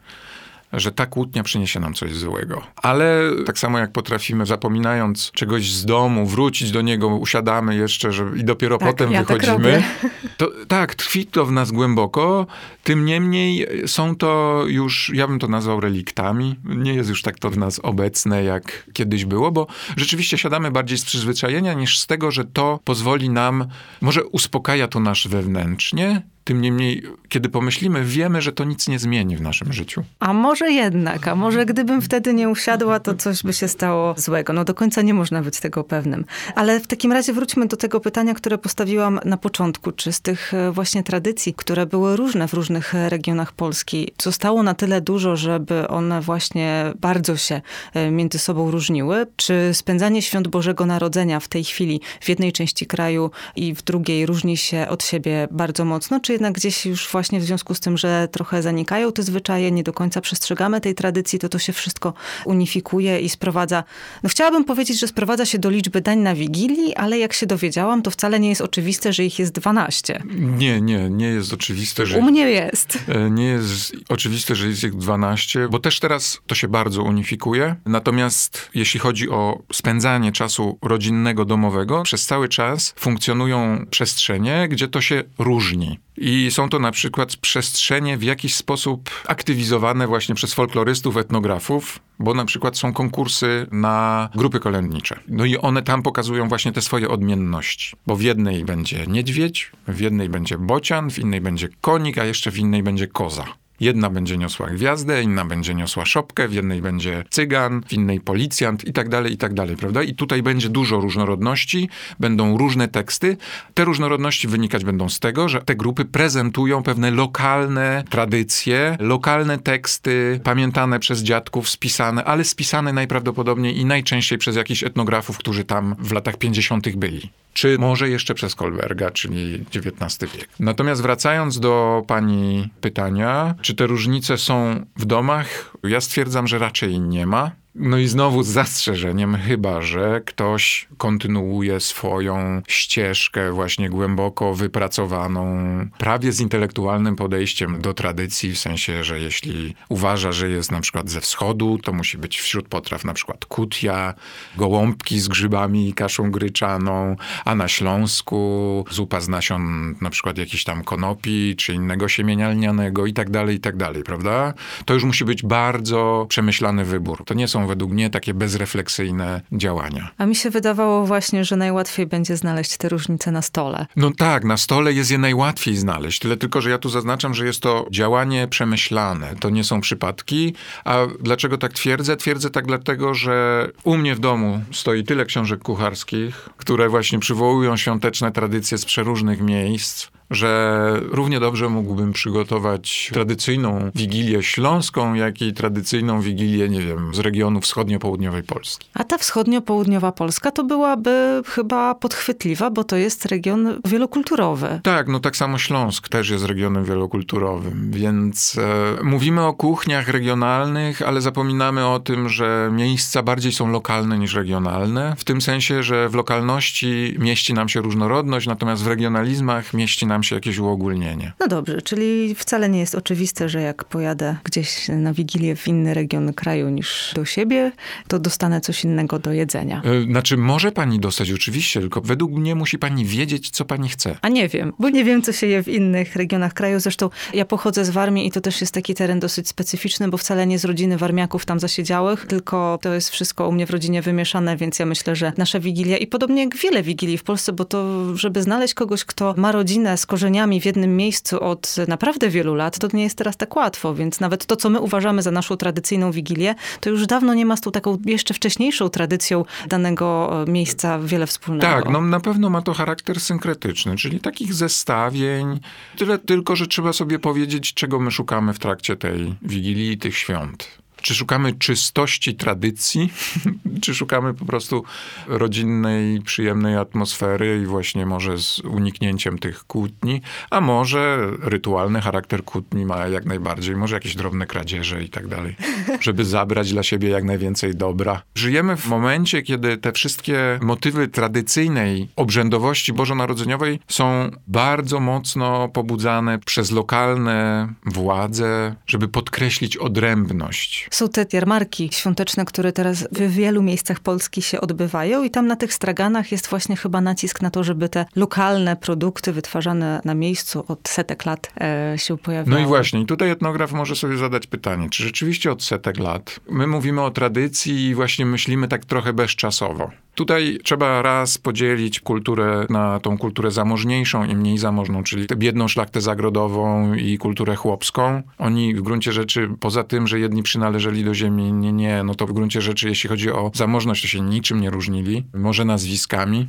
że 0.72 0.92
ta 0.92 1.06
kłótnia 1.06 1.42
przyniesie 1.42 1.80
nam 1.80 1.94
coś 1.94 2.14
złego. 2.14 2.62
Ale 2.82 3.30
tak 3.46 3.58
samo 3.58 3.78
jak 3.78 3.92
potrafimy, 3.92 4.46
zapominając 4.46 5.30
czegoś 5.30 5.72
z 5.72 5.84
domu, 5.84 6.26
wrócić 6.26 6.70
do 6.70 6.82
niego, 6.82 7.08
usiadamy 7.08 7.76
jeszcze 7.76 8.12
że, 8.12 8.26
i 8.36 8.44
dopiero 8.44 8.78
tak, 8.78 8.88
potem 8.88 9.12
ja 9.12 9.24
tak 9.24 9.40
wychodzimy. 9.40 9.82
Tak, 10.02 10.10
to, 10.36 10.50
tak, 10.68 10.94
tkwi 10.94 11.26
to 11.26 11.46
w 11.46 11.52
nas 11.52 11.70
głęboko. 11.70 12.46
Tym 12.84 13.04
niemniej 13.04 13.66
są 13.86 14.16
to 14.16 14.62
już, 14.66 15.10
ja 15.14 15.28
bym 15.28 15.38
to 15.38 15.48
nazwał 15.48 15.80
reliktami. 15.80 16.56
Nie 16.64 16.94
jest 16.94 17.08
już 17.08 17.22
tak 17.22 17.38
to 17.38 17.50
w 17.50 17.58
nas 17.58 17.80
obecne, 17.82 18.44
jak 18.44 18.90
kiedyś 18.92 19.24
było, 19.24 19.52
bo 19.52 19.66
rzeczywiście 19.96 20.38
siadamy 20.38 20.70
bardziej 20.70 20.98
z 20.98 21.04
przyzwyczajenia 21.04 21.72
niż 21.72 21.98
z 21.98 22.06
tego, 22.06 22.30
że 22.30 22.44
to 22.44 22.80
pozwoli 22.84 23.30
nam, 23.30 23.66
może 24.00 24.24
uspokaja 24.24 24.88
to 24.88 25.00
nasz 25.00 25.28
wewnętrznie, 25.28 26.22
tym 26.48 26.60
niemniej, 26.60 27.02
kiedy 27.28 27.48
pomyślimy, 27.48 28.04
wiemy, 28.04 28.42
że 28.42 28.52
to 28.52 28.64
nic 28.64 28.88
nie 28.88 28.98
zmieni 28.98 29.36
w 29.36 29.40
naszym 29.40 29.72
życiu. 29.72 30.04
A 30.20 30.32
może 30.32 30.70
jednak, 30.72 31.28
a 31.28 31.34
może 31.34 31.66
gdybym 31.66 32.02
wtedy 32.02 32.34
nie 32.34 32.48
usiadła, 32.48 33.00
to 33.00 33.14
coś 33.14 33.42
by 33.42 33.52
się 33.52 33.68
stało 33.68 34.14
złego. 34.16 34.52
No 34.52 34.64
do 34.64 34.74
końca 34.74 35.02
nie 35.02 35.14
można 35.14 35.42
być 35.42 35.60
tego 35.60 35.84
pewnym. 35.84 36.24
Ale 36.54 36.80
w 36.80 36.86
takim 36.86 37.12
razie 37.12 37.32
wróćmy 37.32 37.66
do 37.66 37.76
tego 37.76 38.00
pytania, 38.00 38.34
które 38.34 38.58
postawiłam 38.58 39.20
na 39.24 39.36
początku. 39.36 39.92
Czy 39.92 40.12
z 40.12 40.20
tych 40.20 40.54
e, 40.54 40.72
właśnie 40.72 41.02
tradycji, 41.02 41.54
które 41.54 41.86
były 41.86 42.16
różne 42.16 42.48
w 42.48 42.54
różnych 42.54 42.94
regionach 43.08 43.52
Polski, 43.52 44.12
zostało 44.22 44.62
na 44.62 44.74
tyle 44.74 45.00
dużo, 45.00 45.36
żeby 45.36 45.88
one 45.88 46.20
właśnie 46.20 46.92
bardzo 47.00 47.36
się 47.36 47.60
e, 47.94 48.10
między 48.10 48.38
sobą 48.38 48.70
różniły? 48.70 49.26
Czy 49.36 49.70
spędzanie 49.72 50.22
świąt 50.22 50.48
Bożego 50.48 50.86
Narodzenia 50.86 51.40
w 51.40 51.48
tej 51.48 51.64
chwili 51.64 52.00
w 52.20 52.28
jednej 52.28 52.52
części 52.52 52.86
kraju 52.86 53.30
i 53.56 53.74
w 53.74 53.82
drugiej 53.82 54.26
różni 54.26 54.56
się 54.56 54.86
od 54.88 55.04
siebie 55.04 55.48
bardzo 55.50 55.84
mocno? 55.84 56.20
Czy 56.20 56.37
jednak 56.38 56.54
gdzieś 56.54 56.86
już 56.86 57.08
właśnie 57.08 57.40
w 57.40 57.44
związku 57.44 57.74
z 57.74 57.80
tym, 57.80 57.98
że 57.98 58.28
trochę 58.32 58.62
zanikają 58.62 59.12
te 59.12 59.22
zwyczaje, 59.22 59.70
nie 59.70 59.82
do 59.82 59.92
końca 59.92 60.20
przestrzegamy 60.20 60.80
tej 60.80 60.94
tradycji, 60.94 61.38
to 61.38 61.48
to 61.48 61.58
się 61.58 61.72
wszystko 61.72 62.14
unifikuje 62.44 63.20
i 63.20 63.28
sprowadza, 63.28 63.84
no 64.22 64.28
chciałabym 64.28 64.64
powiedzieć, 64.64 65.00
że 65.00 65.08
sprowadza 65.08 65.46
się 65.46 65.58
do 65.58 65.70
liczby 65.70 66.00
dań 66.00 66.18
na 66.18 66.34
Wigilii, 66.34 66.94
ale 66.94 67.18
jak 67.18 67.32
się 67.32 67.46
dowiedziałam, 67.46 68.02
to 68.02 68.10
wcale 68.10 68.40
nie 68.40 68.48
jest 68.48 68.60
oczywiste, 68.60 69.12
że 69.12 69.24
ich 69.24 69.38
jest 69.38 69.52
12. 69.52 70.22
Nie, 70.58 70.80
nie, 70.80 71.10
nie 71.10 71.26
jest 71.26 71.52
oczywiste, 71.52 72.06
że... 72.06 72.18
U 72.18 72.22
mnie 72.22 72.50
jest. 72.50 72.98
E, 73.08 73.30
nie 73.30 73.44
jest 73.44 73.92
oczywiste, 74.08 74.54
że 74.54 74.68
jest 74.68 74.84
ich 74.84 74.96
12, 74.96 75.68
bo 75.70 75.78
też 75.78 76.00
teraz 76.00 76.40
to 76.46 76.54
się 76.54 76.68
bardzo 76.68 77.02
unifikuje. 77.02 77.76
Natomiast 77.86 78.70
jeśli 78.74 79.00
chodzi 79.00 79.30
o 79.30 79.62
spędzanie 79.72 80.32
czasu 80.32 80.78
rodzinnego, 80.82 81.44
domowego, 81.44 82.02
przez 82.02 82.26
cały 82.26 82.48
czas 82.48 82.94
funkcjonują 82.96 83.86
przestrzenie, 83.90 84.68
gdzie 84.68 84.88
to 84.88 85.00
się 85.00 85.24
różni. 85.38 85.98
I 86.20 86.50
są 86.50 86.68
to 86.68 86.78
na 86.78 86.90
przykład 86.90 87.36
przestrzenie 87.36 88.18
w 88.18 88.22
jakiś 88.22 88.54
sposób 88.54 89.10
aktywizowane 89.26 90.06
właśnie 90.06 90.34
przez 90.34 90.54
folklorystów, 90.54 91.16
etnografów, 91.16 91.98
bo 92.18 92.34
na 92.34 92.44
przykład 92.44 92.78
są 92.78 92.92
konkursy 92.92 93.66
na 93.70 94.28
grupy 94.34 94.60
kolędnicze. 94.60 95.20
No 95.28 95.44
i 95.44 95.56
one 95.56 95.82
tam 95.82 96.02
pokazują 96.02 96.48
właśnie 96.48 96.72
te 96.72 96.82
swoje 96.82 97.08
odmienności. 97.08 97.96
Bo 98.06 98.16
w 98.16 98.22
jednej 98.22 98.64
będzie 98.64 99.06
niedźwiedź, 99.06 99.72
w 99.88 100.00
jednej 100.00 100.28
będzie 100.28 100.58
bocian, 100.58 101.10
w 101.10 101.18
innej 101.18 101.40
będzie 101.40 101.68
konik, 101.80 102.18
a 102.18 102.24
jeszcze 102.24 102.50
w 102.50 102.58
innej 102.58 102.82
będzie 102.82 103.06
koza. 103.06 103.44
Jedna 103.80 104.10
będzie 104.10 104.38
niosła 104.38 104.66
gwiazdę, 104.66 105.22
inna 105.22 105.44
będzie 105.44 105.74
niosła 105.74 106.06
szopkę, 106.06 106.48
w 106.48 106.52
jednej 106.52 106.82
będzie 106.82 107.24
cygan, 107.30 107.82
w 107.88 107.92
innej 107.92 108.20
policjant 108.20 108.84
i 108.84 108.92
tak 108.92 109.08
dalej, 109.08 109.32
i 109.32 109.36
tak 109.36 109.54
dalej, 109.54 109.76
prawda? 109.76 110.02
I 110.02 110.14
tutaj 110.14 110.42
będzie 110.42 110.68
dużo 110.68 111.00
różnorodności, 111.00 111.88
będą 112.20 112.58
różne 112.58 112.88
teksty. 112.88 113.36
Te 113.74 113.84
różnorodności 113.84 114.48
wynikać 114.48 114.84
będą 114.84 115.08
z 115.08 115.20
tego, 115.20 115.48
że 115.48 115.60
te 115.60 115.76
grupy 115.76 116.04
prezentują 116.04 116.82
pewne 116.82 117.10
lokalne 117.10 118.04
tradycje, 118.10 118.96
lokalne 119.00 119.58
teksty, 119.58 120.40
pamiętane 120.44 121.00
przez 121.00 121.22
dziadków, 121.22 121.68
spisane, 121.68 122.24
ale 122.24 122.44
spisane 122.44 122.92
najprawdopodobniej 122.92 123.78
i 123.78 123.84
najczęściej 123.84 124.38
przez 124.38 124.56
jakichś 124.56 124.84
etnografów, 124.84 125.38
którzy 125.38 125.64
tam 125.64 125.96
w 125.98 126.12
latach 126.12 126.36
50. 126.36 126.96
byli 126.96 127.30
czy 127.58 127.78
może 127.78 128.08
jeszcze 128.08 128.34
przez 128.34 128.54
Kolberga, 128.54 129.10
czyli 129.10 129.64
XIX 129.74 130.32
wiek. 130.34 130.48
Natomiast 130.60 131.02
wracając 131.02 131.60
do 131.60 132.04
pani 132.06 132.68
pytania, 132.80 133.54
czy 133.68 133.74
te 133.74 133.86
różnice 133.86 134.38
są 134.38 134.86
w 134.96 135.04
domach, 135.04 135.76
ja 135.84 136.00
stwierdzam, 136.00 136.46
że 136.46 136.58
raczej 136.58 137.00
nie 137.00 137.26
ma. 137.26 137.50
No 137.80 137.98
i 137.98 138.08
znowu 138.08 138.42
z 138.42 138.48
zastrzeżeniem, 138.48 139.36
chyba 139.36 139.82
że 139.82 140.20
ktoś 140.26 140.88
kontynuuje 140.96 141.80
swoją 141.80 142.62
ścieżkę 142.68 143.52
właśnie 143.52 143.90
głęboko 143.90 144.54
wypracowaną, 144.54 145.58
prawie 145.98 146.32
z 146.32 146.40
intelektualnym 146.40 147.16
podejściem 147.16 147.80
do 147.80 147.94
tradycji, 147.94 148.52
w 148.52 148.58
sensie, 148.58 149.04
że 149.04 149.20
jeśli 149.20 149.74
uważa, 149.88 150.32
że 150.32 150.48
jest 150.48 150.70
na 150.70 150.80
przykład 150.80 151.10
ze 151.10 151.20
wschodu, 151.20 151.78
to 151.78 151.92
musi 151.92 152.18
być 152.18 152.40
wśród 152.40 152.68
potraw 152.68 153.04
na 153.04 153.14
przykład 153.14 153.44
kutia, 153.44 154.14
gołąbki 154.56 155.20
z 155.20 155.28
grzybami 155.28 155.88
i 155.88 155.94
kaszą 155.94 156.30
gryczaną, 156.30 157.16
a 157.44 157.54
na 157.54 157.68
Śląsku 157.68 158.84
zupa 158.90 159.20
z 159.20 159.28
nasion 159.28 159.94
na 160.00 160.10
przykład 160.10 160.38
jakiś 160.38 160.64
tam 160.64 160.84
konopi, 160.84 161.56
czy 161.56 161.74
innego 161.74 162.08
siemienia 162.08 162.50
lnianego 162.50 163.06
i 163.06 163.12
tak 163.12 163.30
dalej, 163.30 163.56
i 163.56 163.60
tak 163.60 163.76
dalej, 163.76 164.02
prawda? 164.02 164.54
To 164.84 164.94
już 164.94 165.04
musi 165.04 165.24
być 165.24 165.42
bardzo 165.42 166.26
przemyślany 166.28 166.84
wybór. 166.84 167.24
To 167.24 167.34
nie 167.34 167.48
są 167.48 167.67
według 167.68 167.92
mnie 167.92 168.10
takie 168.10 168.34
bezrefleksyjne 168.34 169.40
działania. 169.52 170.10
A 170.18 170.26
mi 170.26 170.36
się 170.36 170.50
wydawało 170.50 171.06
właśnie, 171.06 171.44
że 171.44 171.56
najłatwiej 171.56 172.06
będzie 172.06 172.36
znaleźć 172.36 172.76
te 172.76 172.88
różnice 172.88 173.30
na 173.30 173.42
stole. 173.42 173.86
No 173.96 174.10
tak, 174.10 174.44
na 174.44 174.56
stole 174.56 174.92
jest 174.92 175.10
je 175.10 175.18
najłatwiej 175.18 175.76
znaleźć, 175.76 176.18
tyle 176.18 176.36
tylko, 176.36 176.60
że 176.60 176.70
ja 176.70 176.78
tu 176.78 176.88
zaznaczam, 176.88 177.34
że 177.34 177.46
jest 177.46 177.60
to 177.60 177.86
działanie 177.90 178.48
przemyślane. 178.48 179.34
To 179.40 179.50
nie 179.50 179.64
są 179.64 179.80
przypadki. 179.80 180.54
A 180.84 180.98
dlaczego 181.20 181.58
tak 181.58 181.72
twierdzę? 181.72 182.16
Twierdzę 182.16 182.50
tak 182.50 182.66
dlatego, 182.66 183.14
że 183.14 183.68
u 183.84 183.96
mnie 183.96 184.14
w 184.14 184.18
domu 184.18 184.60
stoi 184.72 185.04
tyle 185.04 185.24
książek 185.24 185.62
kucharskich, 185.62 186.48
które 186.56 186.88
właśnie 186.88 187.18
przywołują 187.18 187.76
świąteczne 187.76 188.32
tradycje 188.32 188.78
z 188.78 188.84
przeróżnych 188.84 189.40
miejsc 189.40 190.08
że 190.30 191.00
równie 191.10 191.40
dobrze 191.40 191.68
mógłbym 191.68 192.12
przygotować 192.12 193.10
tradycyjną 193.12 193.90
wigilię 193.94 194.42
śląską, 194.42 195.14
jak 195.14 195.42
i 195.42 195.52
tradycyjną 195.52 196.20
wigilię, 196.20 196.68
nie 196.68 196.80
wiem, 196.80 197.14
z 197.14 197.18
regionu 197.18 197.60
wschodnio-południowej 197.60 198.42
Polski. 198.42 198.88
A 198.94 199.04
ta 199.04 199.18
wschodnio-południowa 199.18 200.12
Polska 200.12 200.50
to 200.50 200.64
byłaby 200.64 201.42
chyba 201.46 201.94
podchwytliwa, 201.94 202.70
bo 202.70 202.84
to 202.84 202.96
jest 202.96 203.26
region 203.26 203.80
wielokulturowy. 203.84 204.80
Tak, 204.82 205.08
no 205.08 205.20
tak 205.20 205.36
samo 205.36 205.58
Śląsk 205.58 206.08
też 206.08 206.30
jest 206.30 206.44
regionem 206.44 206.84
wielokulturowym, 206.84 207.90
więc 207.90 208.58
e, 208.58 209.04
mówimy 209.04 209.44
o 209.44 209.52
kuchniach 209.52 210.08
regionalnych, 210.08 211.02
ale 211.02 211.20
zapominamy 211.20 211.86
o 211.86 212.00
tym, 212.00 212.28
że 212.28 212.70
miejsca 212.72 213.22
bardziej 213.22 213.52
są 213.52 213.70
lokalne 213.70 214.18
niż 214.18 214.34
regionalne, 214.34 215.14
w 215.18 215.24
tym 215.24 215.40
sensie, 215.40 215.82
że 215.82 216.08
w 216.08 216.14
lokalności 216.14 217.16
mieści 217.18 217.54
nam 217.54 217.68
się 217.68 217.80
różnorodność, 217.80 218.46
natomiast 218.46 218.82
w 218.82 218.86
regionalizmach 218.86 219.74
mieści 219.74 220.06
nam 220.06 220.17
nam 220.18 220.22
się 220.22 220.34
jakieś 220.34 220.58
uogólnienie. 220.58 221.32
No 221.40 221.48
dobrze, 221.48 221.82
czyli 221.82 222.34
wcale 222.34 222.68
nie 222.68 222.78
jest 222.78 222.94
oczywiste, 222.94 223.48
że 223.48 223.60
jak 223.62 223.84
pojadę 223.84 224.36
gdzieś 224.44 224.88
na 224.88 225.12
Wigilię 225.12 225.56
w 225.56 225.68
inny 225.68 225.94
region 225.94 226.32
kraju 226.32 226.68
niż 226.68 227.12
do 227.14 227.24
siebie, 227.24 227.72
to 228.08 228.18
dostanę 228.18 228.60
coś 228.60 228.84
innego 228.84 229.18
do 229.18 229.32
jedzenia. 229.32 229.82
E, 229.84 230.02
znaczy, 230.02 230.36
może 230.36 230.72
pani 230.72 231.00
dostać 231.00 231.32
oczywiście, 231.32 231.80
tylko 231.80 232.00
według 232.00 232.32
mnie 232.32 232.54
musi 232.54 232.78
pani 232.78 233.04
wiedzieć, 233.04 233.50
co 233.50 233.64
pani 233.64 233.88
chce. 233.88 234.16
A 234.22 234.28
nie 234.28 234.48
wiem, 234.48 234.72
bo 234.78 234.88
nie 234.88 235.04
wiem, 235.04 235.22
co 235.22 235.32
się 235.32 235.46
je 235.46 235.62
w 235.62 235.68
innych 235.68 236.16
regionach 236.16 236.54
kraju. 236.54 236.80
Zresztą 236.80 237.10
ja 237.34 237.44
pochodzę 237.44 237.84
z 237.84 237.90
Warmii 237.90 238.26
i 238.26 238.30
to 238.30 238.40
też 238.40 238.60
jest 238.60 238.74
taki 238.74 238.94
teren 238.94 239.20
dosyć 239.20 239.48
specyficzny, 239.48 240.08
bo 240.08 240.16
wcale 240.16 240.46
nie 240.46 240.58
z 240.58 240.64
rodziny 240.64 240.96
Warmiaków 240.96 241.46
tam 241.46 241.60
zasiedziałych, 241.60 242.26
tylko 242.26 242.78
to 242.82 242.94
jest 242.94 243.10
wszystko 243.10 243.48
u 243.48 243.52
mnie 243.52 243.66
w 243.66 243.70
rodzinie 243.70 244.02
wymieszane, 244.02 244.56
więc 244.56 244.78
ja 244.78 244.86
myślę, 244.86 245.16
że 245.16 245.32
nasza 245.36 245.60
Wigilia 245.60 245.96
i 245.96 246.06
podobnie 246.06 246.42
jak 246.44 246.56
wiele 246.56 246.82
Wigilii 246.82 247.18
w 247.18 247.22
Polsce, 247.22 247.52
bo 247.52 247.64
to, 247.64 248.16
żeby 248.16 248.42
znaleźć 248.42 248.74
kogoś, 248.74 249.04
kto 249.04 249.34
ma 249.36 249.52
rodzinę 249.52 249.96
z 249.96 250.06
korzeniami 250.08 250.60
w 250.60 250.64
jednym 250.64 250.96
miejscu 250.96 251.40
od 251.40 251.76
naprawdę 251.88 252.28
wielu 252.28 252.54
lat, 252.54 252.78
to 252.78 252.88
nie 252.92 253.02
jest 253.02 253.18
teraz 253.18 253.36
tak 253.36 253.56
łatwo, 253.56 253.94
więc 253.94 254.20
nawet 254.20 254.46
to, 254.46 254.56
co 254.56 254.70
my 254.70 254.80
uważamy 254.80 255.22
za 255.22 255.30
naszą 255.30 255.56
tradycyjną 255.56 256.12
Wigilię, 256.12 256.54
to 256.80 256.90
już 256.90 257.06
dawno 257.06 257.34
nie 257.34 257.46
ma 257.46 257.56
z 257.56 257.60
tą 257.60 257.70
taką 257.70 257.98
jeszcze 258.04 258.34
wcześniejszą 258.34 258.88
tradycją 258.88 259.44
danego 259.66 260.30
e, 260.42 260.50
miejsca 260.50 260.98
wiele 260.98 261.26
wspólnego. 261.26 261.74
Tak, 261.74 261.88
no 261.92 262.00
na 262.00 262.20
pewno 262.20 262.50
ma 262.50 262.62
to 262.62 262.74
charakter 262.74 263.20
synkretyczny, 263.20 263.96
czyli 263.96 264.20
takich 264.20 264.54
zestawień, 264.54 265.60
tyle 265.96 266.18
tylko, 266.18 266.56
że 266.56 266.66
trzeba 266.66 266.92
sobie 266.92 267.18
powiedzieć, 267.18 267.74
czego 267.74 268.00
my 268.00 268.10
szukamy 268.10 268.54
w 268.54 268.58
trakcie 268.58 268.96
tej 268.96 269.34
Wigilii 269.42 269.92
i 269.92 269.98
tych 269.98 270.18
świąt. 270.18 270.78
Czy 271.02 271.14
szukamy 271.14 271.52
czystości 271.52 272.34
tradycji, 272.34 273.12
czy 273.82 273.94
szukamy 273.94 274.34
po 274.34 274.44
prostu 274.44 274.84
rodzinnej, 275.26 276.20
przyjemnej 276.20 276.76
atmosfery 276.76 277.60
i 277.62 277.66
właśnie 277.66 278.06
może 278.06 278.38
z 278.38 278.60
uniknięciem 278.60 279.38
tych 279.38 279.64
kłótni, 279.64 280.20
a 280.50 280.60
może 280.60 281.30
rytualny 281.42 282.00
charakter 282.00 282.44
kłótni 282.44 282.84
ma 282.84 283.08
jak 283.08 283.24
najbardziej, 283.24 283.76
może 283.76 283.96
jakieś 283.96 284.14
drobne 284.14 284.46
kradzieże 284.46 285.02
i 285.02 285.08
tak 285.08 285.28
dalej, 285.28 285.56
żeby 286.00 286.24
zabrać 286.24 286.72
dla 286.72 286.82
siebie 286.82 287.08
jak 287.08 287.24
najwięcej 287.24 287.74
dobra. 287.74 288.22
Żyjemy 288.34 288.76
w 288.76 288.86
momencie, 288.86 289.42
kiedy 289.42 289.76
te 289.76 289.92
wszystkie 289.92 290.58
motywy 290.62 291.08
tradycyjnej 291.08 292.08
obrzędowości 292.16 292.92
bożonarodzeniowej 292.92 293.80
są 293.88 294.30
bardzo 294.46 295.00
mocno 295.00 295.68
pobudzane 295.68 296.38
przez 296.38 296.70
lokalne 296.70 297.68
władze, 297.86 298.74
żeby 298.86 299.08
podkreślić 299.08 299.76
odrębność 299.76 300.87
są 300.90 301.08
te 301.08 301.26
jarmarki 301.32 301.88
świąteczne, 301.92 302.44
które 302.44 302.72
teraz 302.72 303.08
w 303.12 303.30
wielu 303.30 303.62
miejscach 303.62 304.00
Polski 304.00 304.42
się 304.42 304.60
odbywają 304.60 305.22
i 305.22 305.30
tam 305.30 305.46
na 305.46 305.56
tych 305.56 305.74
straganach 305.74 306.32
jest 306.32 306.46
właśnie 306.46 306.76
chyba 306.76 307.00
nacisk 307.00 307.42
na 307.42 307.50
to, 307.50 307.64
żeby 307.64 307.88
te 307.88 308.04
lokalne 308.16 308.76
produkty 308.76 309.32
wytwarzane 309.32 310.00
na 310.04 310.14
miejscu 310.14 310.64
od 310.68 310.88
setek 310.88 311.24
lat 311.24 311.52
e, 311.60 311.94
się 311.98 312.18
pojawiały. 312.18 312.60
No 312.60 312.66
i 312.66 312.68
właśnie, 312.68 313.06
tutaj 313.06 313.30
etnograf 313.30 313.72
może 313.72 313.96
sobie 313.96 314.16
zadać 314.16 314.46
pytanie, 314.46 314.90
czy 314.90 315.02
rzeczywiście 315.02 315.52
od 315.52 315.62
setek 315.62 315.98
lat 315.98 316.40
my 316.50 316.66
mówimy 316.66 317.02
o 317.02 317.10
tradycji 317.10 317.86
i 317.86 317.94
właśnie 317.94 318.26
myślimy 318.26 318.68
tak 318.68 318.84
trochę 318.84 319.12
bezczasowo. 319.12 319.90
Tutaj 320.18 320.58
trzeba 320.64 321.02
raz 321.02 321.38
podzielić 321.38 322.00
kulturę 322.00 322.66
na 322.70 323.00
tą 323.00 323.18
kulturę 323.18 323.50
zamożniejszą 323.50 324.24
i 324.24 324.36
mniej 324.36 324.58
zamożną, 324.58 325.02
czyli 325.02 325.26
tę 325.26 325.36
biedną 325.36 325.68
szlachtę 325.68 326.00
zagrodową 326.00 326.94
i 326.94 327.18
kulturę 327.18 327.56
chłopską. 327.56 328.22
Oni 328.38 328.74
w 328.74 328.82
gruncie 328.82 329.12
rzeczy, 329.12 329.50
poza 329.60 329.84
tym, 329.84 330.06
że 330.06 330.20
jedni 330.20 330.42
przynależeli 330.42 331.04
do 331.04 331.14
ziemi, 331.14 331.52
nie, 331.52 331.72
nie, 331.72 332.02
no 332.02 332.14
to 332.14 332.26
w 332.26 332.32
gruncie 332.32 332.60
rzeczy, 332.60 332.88
jeśli 332.88 333.08
chodzi 333.08 333.32
o 333.32 333.50
zamożność, 333.54 334.02
to 334.02 334.08
się 334.08 334.20
niczym 334.20 334.60
nie 334.60 334.70
różnili. 334.70 335.24
Może 335.34 335.64
nazwiskami, 335.64 336.48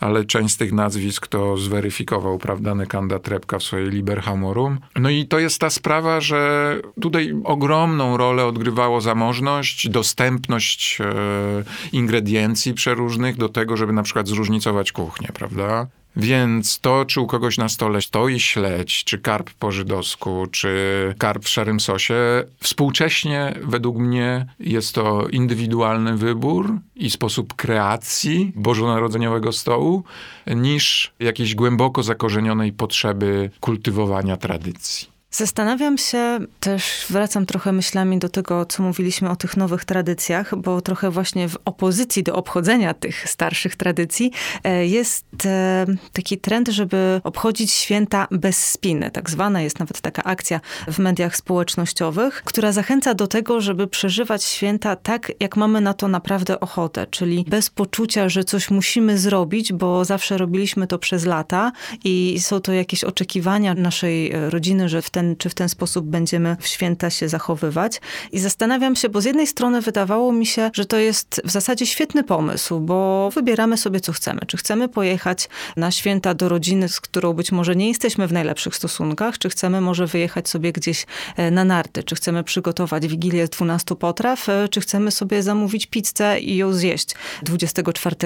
ale 0.00 0.24
część 0.24 0.54
z 0.54 0.56
tych 0.56 0.72
nazwisk 0.72 1.26
to 1.26 1.56
zweryfikował, 1.56 2.38
prawda, 2.38 2.74
Nekanda 2.74 3.18
Trepka 3.18 3.58
w 3.58 3.62
swojej 3.62 3.90
Liber 3.90 4.22
Hamorum. 4.22 4.78
No 4.96 5.10
i 5.10 5.26
to 5.26 5.38
jest 5.38 5.60
ta 5.60 5.70
sprawa, 5.70 6.20
że 6.20 6.76
tutaj 7.00 7.34
ogromną 7.44 8.16
rolę 8.16 8.46
odgrywało 8.46 9.00
zamożność, 9.00 9.88
dostępność 9.88 10.98
e, 11.00 11.14
ingrediencji 11.92 12.74
przeróżnych 12.74 13.36
do 13.36 13.48
tego, 13.48 13.76
żeby 13.76 13.92
na 13.92 14.02
przykład 14.02 14.28
zróżnicować 14.28 14.92
kuchnię, 14.92 15.28
prawda? 15.34 15.86
Więc 16.16 16.80
to, 16.80 17.04
czy 17.04 17.20
u 17.20 17.26
kogoś 17.26 17.58
na 17.58 17.68
stole 17.68 18.02
stoi 18.02 18.40
śledź, 18.40 19.04
czy 19.04 19.18
karp 19.18 19.50
po 19.50 19.72
żydowsku, 19.72 20.46
czy 20.50 21.14
karp 21.18 21.44
w 21.44 21.48
szarym 21.48 21.80
sosie, 21.80 22.14
współcześnie 22.60 23.54
według 23.62 23.98
mnie 23.98 24.46
jest 24.60 24.94
to 24.94 25.28
indywidualny 25.28 26.16
wybór 26.16 26.78
i 26.96 27.10
sposób 27.10 27.54
kreacji 27.54 28.52
bożonarodzeniowego 28.54 29.52
stołu, 29.52 30.04
niż 30.46 31.12
jakiejś 31.20 31.54
głęboko 31.54 32.02
zakorzenionej 32.02 32.72
potrzeby 32.72 33.50
kultywowania 33.60 34.36
tradycji. 34.36 35.13
Zastanawiam 35.36 35.98
się, 35.98 36.38
też 36.60 37.06
wracam 37.10 37.46
trochę 37.46 37.72
myślami 37.72 38.18
do 38.18 38.28
tego, 38.28 38.66
co 38.66 38.82
mówiliśmy 38.82 39.30
o 39.30 39.36
tych 39.36 39.56
nowych 39.56 39.84
tradycjach, 39.84 40.56
bo 40.56 40.80
trochę 40.80 41.10
właśnie 41.10 41.48
w 41.48 41.56
opozycji 41.64 42.22
do 42.22 42.34
obchodzenia 42.34 42.94
tych 42.94 43.28
starszych 43.28 43.76
tradycji 43.76 44.32
e, 44.64 44.86
jest 44.86 45.24
e, 45.44 45.86
taki 46.12 46.38
trend, 46.38 46.68
żeby 46.68 47.20
obchodzić 47.24 47.72
święta 47.72 48.26
bez 48.30 48.64
spiny. 48.64 49.10
Tak 49.10 49.30
zwana 49.30 49.62
jest 49.62 49.80
nawet 49.80 50.00
taka 50.00 50.24
akcja 50.24 50.60
w 50.88 50.98
mediach 50.98 51.36
społecznościowych, 51.36 52.42
która 52.44 52.72
zachęca 52.72 53.14
do 53.14 53.26
tego, 53.26 53.60
żeby 53.60 53.86
przeżywać 53.86 54.44
święta 54.44 54.96
tak, 54.96 55.32
jak 55.40 55.56
mamy 55.56 55.80
na 55.80 55.94
to 55.94 56.08
naprawdę 56.08 56.60
ochotę, 56.60 57.06
czyli 57.10 57.44
bez 57.48 57.70
poczucia, 57.70 58.28
że 58.28 58.44
coś 58.44 58.70
musimy 58.70 59.18
zrobić, 59.18 59.72
bo 59.72 60.04
zawsze 60.04 60.38
robiliśmy 60.38 60.86
to 60.86 60.98
przez 60.98 61.24
lata 61.24 61.72
i 62.04 62.36
są 62.40 62.60
to 62.60 62.72
jakieś 62.72 63.04
oczekiwania 63.04 63.74
naszej 63.74 64.32
e, 64.32 64.50
rodziny, 64.50 64.88
że 64.88 65.02
w 65.02 65.10
ten 65.10 65.23
ten, 65.24 65.36
czy 65.36 65.48
w 65.48 65.54
ten 65.54 65.68
sposób 65.68 66.06
będziemy 66.06 66.56
w 66.60 66.66
święta 66.66 67.10
się 67.10 67.28
zachowywać. 67.28 68.00
I 68.32 68.38
zastanawiam 68.38 68.96
się, 68.96 69.08
bo 69.08 69.20
z 69.20 69.24
jednej 69.24 69.46
strony 69.46 69.80
wydawało 69.80 70.32
mi 70.32 70.46
się, 70.46 70.70
że 70.74 70.84
to 70.84 70.96
jest 70.96 71.40
w 71.44 71.50
zasadzie 71.50 71.86
świetny 71.86 72.24
pomysł, 72.24 72.80
bo 72.80 73.30
wybieramy 73.30 73.76
sobie, 73.76 74.00
co 74.00 74.12
chcemy. 74.12 74.40
Czy 74.46 74.56
chcemy 74.56 74.88
pojechać 74.88 75.48
na 75.76 75.90
święta 75.90 76.34
do 76.34 76.48
rodziny, 76.48 76.88
z 76.88 77.00
którą 77.00 77.32
być 77.32 77.52
może 77.52 77.76
nie 77.76 77.88
jesteśmy 77.88 78.26
w 78.26 78.32
najlepszych 78.32 78.76
stosunkach, 78.76 79.38
czy 79.38 79.48
chcemy 79.48 79.80
może 79.80 80.06
wyjechać 80.06 80.48
sobie 80.48 80.72
gdzieś 80.72 81.06
e, 81.36 81.50
na 81.50 81.64
narty, 81.64 82.02
czy 82.02 82.14
chcemy 82.14 82.44
przygotować 82.44 83.06
wigilię 83.06 83.46
z 83.46 83.50
12 83.50 83.96
potraw, 83.96 84.48
e, 84.48 84.68
czy 84.68 84.80
chcemy 84.80 85.10
sobie 85.10 85.42
zamówić 85.42 85.86
pizzę 85.86 86.40
i 86.40 86.56
ją 86.56 86.72
zjeść 86.72 87.14
24 87.42 88.16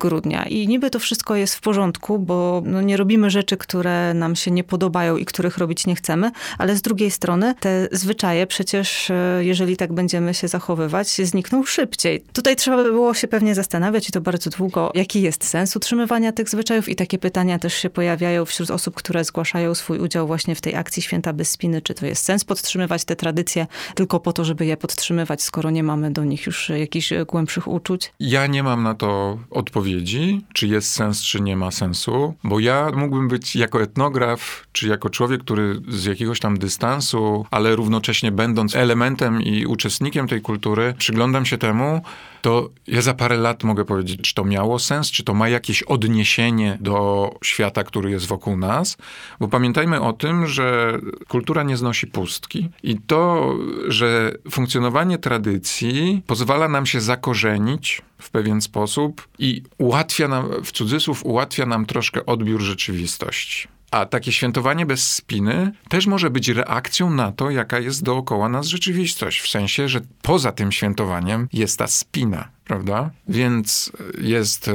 grudnia. 0.00 0.44
I 0.44 0.68
niby 0.68 0.90
to 0.90 0.98
wszystko 0.98 1.36
jest 1.36 1.54
w 1.54 1.60
porządku, 1.60 2.18
bo 2.18 2.62
no 2.64 2.82
nie 2.82 2.96
robimy 2.96 3.30
rzeczy, 3.30 3.56
które 3.56 4.14
nam 4.14 4.36
się 4.36 4.50
nie 4.50 4.64
podobają 4.64 5.16
i 5.16 5.24
których 5.24 5.58
robić 5.58 5.86
nie 5.86 5.94
chcemy, 5.94 6.30
ale 6.58 6.76
z 6.76 6.82
drugiej 6.82 7.10
strony 7.10 7.54
te 7.60 7.88
zwyczaje 7.92 8.46
przecież, 8.46 9.10
e, 9.10 9.40
jeżeli 9.44 9.76
tak 9.76 9.92
będziemy 9.92 10.34
się 10.34 10.48
zachowywać, 10.48 11.08
znikną 11.08 11.64
szybciej. 11.64 12.24
Tutaj 12.32 12.56
trzeba 12.56 12.76
by 12.76 12.90
było 12.90 13.14
się 13.14 13.28
pewnie 13.28 13.54
zastanawiać 13.54 14.08
i 14.08 14.12
to 14.12 14.20
bardzo 14.20 14.50
długo, 14.50 14.90
jaki 14.94 15.22
jest 15.22 15.44
sens 15.44 15.76
utrzymywania 15.76 16.32
tych 16.32 16.48
zwyczajów 16.48 16.88
i 16.88 16.96
takie 16.96 17.18
pytania 17.18 17.58
też 17.58 17.74
się 17.74 17.90
pojawiają 17.90 18.44
wśród 18.44 18.70
osób, 18.70 18.94
które 18.94 19.24
zgłaszają 19.24 19.74
swój 19.74 19.98
udział 19.98 20.26
właśnie 20.26 20.54
w 20.54 20.60
tej 20.60 20.74
akcji 20.74 21.02
Święta 21.02 21.32
Bez 21.32 21.50
Spiny. 21.50 21.82
Czy 21.82 21.94
to 21.94 22.06
jest 22.06 22.24
sens 22.24 22.44
podtrzymywać 22.44 23.04
te 23.04 23.16
tradycje 23.16 23.66
tylko 23.94 24.20
po 24.20 24.32
to, 24.32 24.44
żeby 24.44 24.66
je 24.66 24.76
podtrzymywać, 24.76 25.42
skoro 25.42 25.70
nie 25.70 25.82
mamy 25.82 26.10
do 26.10 26.24
nich 26.24 26.46
już 26.46 26.68
jakichś 26.68 27.12
głębszych 27.28 27.68
uczuć? 27.68 28.12
Ja 28.20 28.46
nie 28.46 28.62
mam 28.62 28.82
na 28.82 28.94
to 28.94 29.38
odpowiedzi, 29.50 30.44
czy 30.52 30.66
jest 30.66 30.92
sens, 30.92 31.22
czy 31.22 31.40
nie 31.40 31.56
ma 31.56 31.70
sensu, 31.70 32.34
bo 32.44 32.60
ja 32.60 32.90
mógłbym 32.96 33.28
być 33.28 33.56
jako 33.56 33.82
etnograf, 33.82 34.66
czy 34.72 34.88
jako 34.88 35.10
człowiek, 35.10 35.40
który 35.40 35.80
z 35.88 36.04
jakiegoś 36.18 36.40
tam 36.40 36.58
dystansu, 36.58 37.46
ale 37.50 37.76
równocześnie 37.76 38.32
będąc 38.32 38.76
elementem 38.76 39.42
i 39.42 39.66
uczestnikiem 39.66 40.28
tej 40.28 40.40
kultury, 40.40 40.94
przyglądam 40.98 41.46
się 41.46 41.58
temu, 41.58 42.00
to 42.42 42.70
ja 42.86 43.02
za 43.02 43.14
parę 43.14 43.36
lat 43.36 43.64
mogę 43.64 43.84
powiedzieć, 43.84 44.20
czy 44.20 44.34
to 44.34 44.44
miało 44.44 44.78
sens, 44.78 45.10
czy 45.10 45.24
to 45.24 45.34
ma 45.34 45.48
jakieś 45.48 45.82
odniesienie 45.82 46.78
do 46.80 47.30
świata, 47.44 47.84
który 47.84 48.10
jest 48.10 48.26
wokół 48.26 48.56
nas, 48.56 48.96
bo 49.40 49.48
pamiętajmy 49.48 50.00
o 50.00 50.12
tym, 50.12 50.46
że 50.46 50.98
kultura 51.28 51.62
nie 51.62 51.76
znosi 51.76 52.06
pustki 52.06 52.68
i 52.82 52.98
to, 53.06 53.54
że 53.88 54.32
funkcjonowanie 54.50 55.18
tradycji 55.18 56.22
pozwala 56.26 56.68
nam 56.68 56.86
się 56.86 57.00
zakorzenić 57.00 58.02
w 58.18 58.30
pewien 58.30 58.60
sposób 58.60 59.28
i 59.38 59.62
ułatwia 59.78 60.28
nam, 60.28 60.48
w 60.64 60.72
cudzysłów, 60.72 61.26
ułatwia 61.26 61.66
nam 61.66 61.86
troszkę 61.86 62.26
odbiór 62.26 62.60
rzeczywistości. 62.60 63.77
A 63.90 64.06
takie 64.06 64.32
świętowanie 64.32 64.86
bez 64.86 65.14
spiny 65.14 65.72
też 65.88 66.06
może 66.06 66.30
być 66.30 66.48
reakcją 66.48 67.10
na 67.10 67.32
to, 67.32 67.50
jaka 67.50 67.78
jest 67.78 68.02
dookoła 68.02 68.48
nas 68.48 68.66
rzeczywistość. 68.66 69.40
W 69.40 69.48
sensie, 69.48 69.88
że 69.88 70.00
poza 70.22 70.52
tym 70.52 70.72
świętowaniem 70.72 71.48
jest 71.52 71.78
ta 71.78 71.86
spina, 71.86 72.48
prawda? 72.64 73.10
Więc 73.28 73.92
jest 74.20 74.70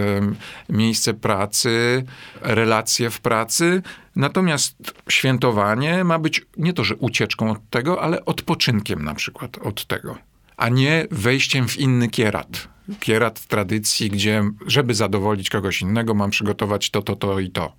miejsce 0.70 1.14
pracy, 1.14 2.04
relacje 2.42 3.10
w 3.10 3.22
pracy. 3.22 3.82
Natomiast 4.16 4.76
świętowanie 5.10 6.04
ma 6.04 6.20
być 6.20 6.46
nie 6.58 6.74
to, 6.74 6.84
że 6.84 6.96
ucieczką 6.96 7.52
od 7.52 7.70
tego, 7.70 8.02
ale 8.02 8.26
odpoczynkiem 8.26 9.04
na 9.04 9.14
przykład 9.14 9.58
od 9.58 9.86
tego, 9.86 10.18
a 10.58 10.70
nie 10.70 11.08
wejściem 11.12 11.68
w 11.68 11.78
inny 11.78 12.10
kierat. 12.10 12.68
Kierat 13.00 13.48
tradycji, 13.48 14.10
gdzie, 14.10 14.44
żeby 14.68 14.94
zadowolić 14.94 15.50
kogoś 15.50 15.82
innego, 15.82 16.14
mam 16.14 16.30
przygotować 16.30 16.90
to, 16.90 17.02
to, 17.02 17.16
to 17.16 17.40
i 17.40 17.50
to. 17.50 17.74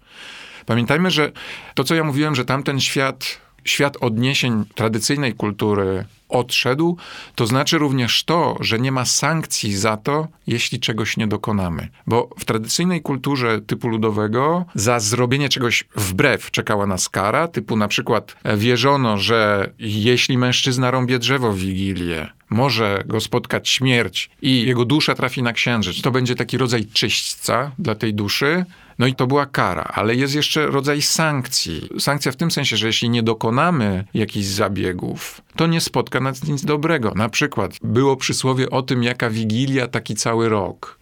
Pamiętajmy, 0.67 1.11
że 1.11 1.33
to, 1.75 1.85
co 1.85 1.95
ja 1.95 2.05
mówiłem, 2.05 2.35
że 2.35 2.45
tamten 2.45 2.81
świat, 2.81 3.41
świat 3.65 3.97
odniesień 4.01 4.65
tradycyjnej 4.75 5.35
kultury 5.35 6.05
odszedł, 6.29 6.97
to 7.35 7.47
znaczy 7.47 7.79
również 7.79 8.25
to, 8.25 8.57
że 8.61 8.79
nie 8.79 8.93
ma 8.93 9.05
sankcji 9.05 9.77
za 9.77 9.97
to, 9.97 10.29
jeśli 10.47 10.81
czegoś 10.81 11.17
nie 11.17 11.27
dokonamy. 11.27 11.89
Bo 12.07 12.31
w 12.39 12.45
tradycyjnej 12.45 13.03
kulturze 13.03 13.61
typu 13.61 13.89
ludowego 13.89 14.65
za 14.75 15.01
zrobienie 15.01 15.49
czegoś 15.49 15.85
wbrew 15.97 16.51
czekała 16.51 16.87
nas 16.87 17.09
kara, 17.09 17.49
typu 17.49 17.77
na 17.77 17.89
przykład 17.89 18.37
wierzono, 18.57 19.19
że 19.19 19.71
jeśli 19.79 20.39
mężczyzna 20.39 20.91
rąbie 20.91 21.19
drzewo 21.19 21.53
w 21.53 21.59
Wigilię, 21.59 22.29
może 22.51 23.03
go 23.07 23.21
spotkać 23.21 23.69
śmierć 23.69 24.31
i 24.43 24.67
jego 24.67 24.85
dusza 24.85 25.15
trafi 25.15 25.43
na 25.43 25.53
księżyc. 25.53 26.03
To 26.03 26.11
będzie 26.11 26.35
taki 26.35 26.59
rodzaj 26.59 26.87
czyśćca 26.87 27.71
dla 27.79 27.95
tej 27.95 28.15
duszy, 28.15 28.65
no 28.99 29.07
i 29.07 29.15
to 29.15 29.27
była 29.27 29.47
kara, 29.47 29.83
ale 29.83 30.15
jest 30.15 30.35
jeszcze 30.35 30.67
rodzaj 30.67 31.03
sankcji. 31.03 31.89
Sankcja 31.99 32.33
w 32.33 32.37
tym 32.37 32.51
sensie, 32.51 32.77
że 32.77 32.87
jeśli 32.87 33.11
nie 33.11 33.23
dokonamy 33.23 34.05
jakichś 34.15 34.47
zabiegów, 34.47 35.41
to 35.57 35.67
nie 35.67 35.81
spotka 35.81 36.21
nas 36.21 36.45
nic 36.45 36.65
dobrego. 36.65 37.13
Na 37.17 37.29
przykład 37.29 37.73
było 37.83 38.17
przysłowie 38.17 38.71
o 38.71 38.83
tym, 38.83 39.03
jaka 39.03 39.31
wigilia, 39.31 39.89
taki 39.89 40.15
cały 40.15 40.49
rok. 40.49 40.99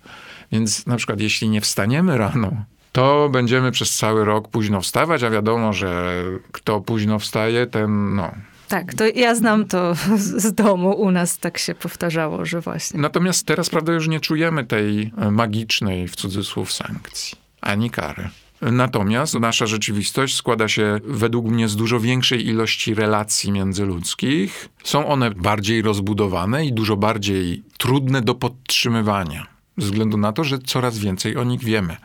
Więc 0.53 0.87
na 0.87 0.97
przykład 0.97 1.21
jeśli 1.21 1.49
nie 1.49 1.61
wstaniemy 1.61 2.19
rano, 2.19 2.65
to 2.93 3.29
będziemy 3.29 3.71
przez 3.71 3.97
cały 3.97 4.25
rok 4.25 4.49
późno 4.49 4.81
wstawać, 4.81 5.23
a 5.23 5.31
wiadomo, 5.31 5.73
że 5.73 6.23
kto 6.53 6.81
późno 6.81 7.19
wstaje, 7.19 7.67
ten 7.67 8.15
no, 8.15 8.31
tak, 8.73 8.95
to 8.95 9.05
ja 9.15 9.35
znam 9.35 9.67
to 9.67 9.95
z 10.17 10.55
domu, 10.55 10.91
u 10.91 11.11
nas 11.11 11.39
tak 11.39 11.59
się 11.59 11.75
powtarzało, 11.75 12.45
że 12.45 12.61
właśnie. 12.61 13.01
Natomiast 13.01 13.47
teraz, 13.47 13.71
prawda, 13.71 13.93
już 13.93 14.09
nie 14.09 14.21
czujemy 14.21 14.65
tej 14.65 15.13
magicznej, 15.31 16.09
w 16.09 16.17
cudzysłów, 16.17 16.73
sankcji 16.73 17.39
ani 17.61 17.91
kary. 17.91 18.29
Natomiast 18.63 19.35
nasza 19.35 19.67
rzeczywistość 19.67 20.37
składa 20.37 20.69
się 20.69 20.99
według 21.05 21.47
mnie 21.47 21.69
z 21.69 21.77
dużo 21.77 22.01
większej 22.01 22.47
ilości 22.47 22.95
relacji 22.95 23.53
międzyludzkich. 23.53 24.69
Są 24.85 25.07
one 25.07 25.31
bardziej 25.31 25.83
rozbudowane 25.83 26.67
i 26.67 26.73
dużo 26.73 26.97
bardziej 26.97 27.63
trudne 27.79 28.23
do 28.23 28.35
podtrzymywania, 28.35 29.47
ze 29.79 29.85
względu 29.85 30.17
na 30.17 30.33
to, 30.33 30.45
że 30.45 30.59
coraz 30.59 30.99
więcej 30.99 31.37
o 31.37 31.45
nich 31.45 31.65
wiemy 31.65 31.97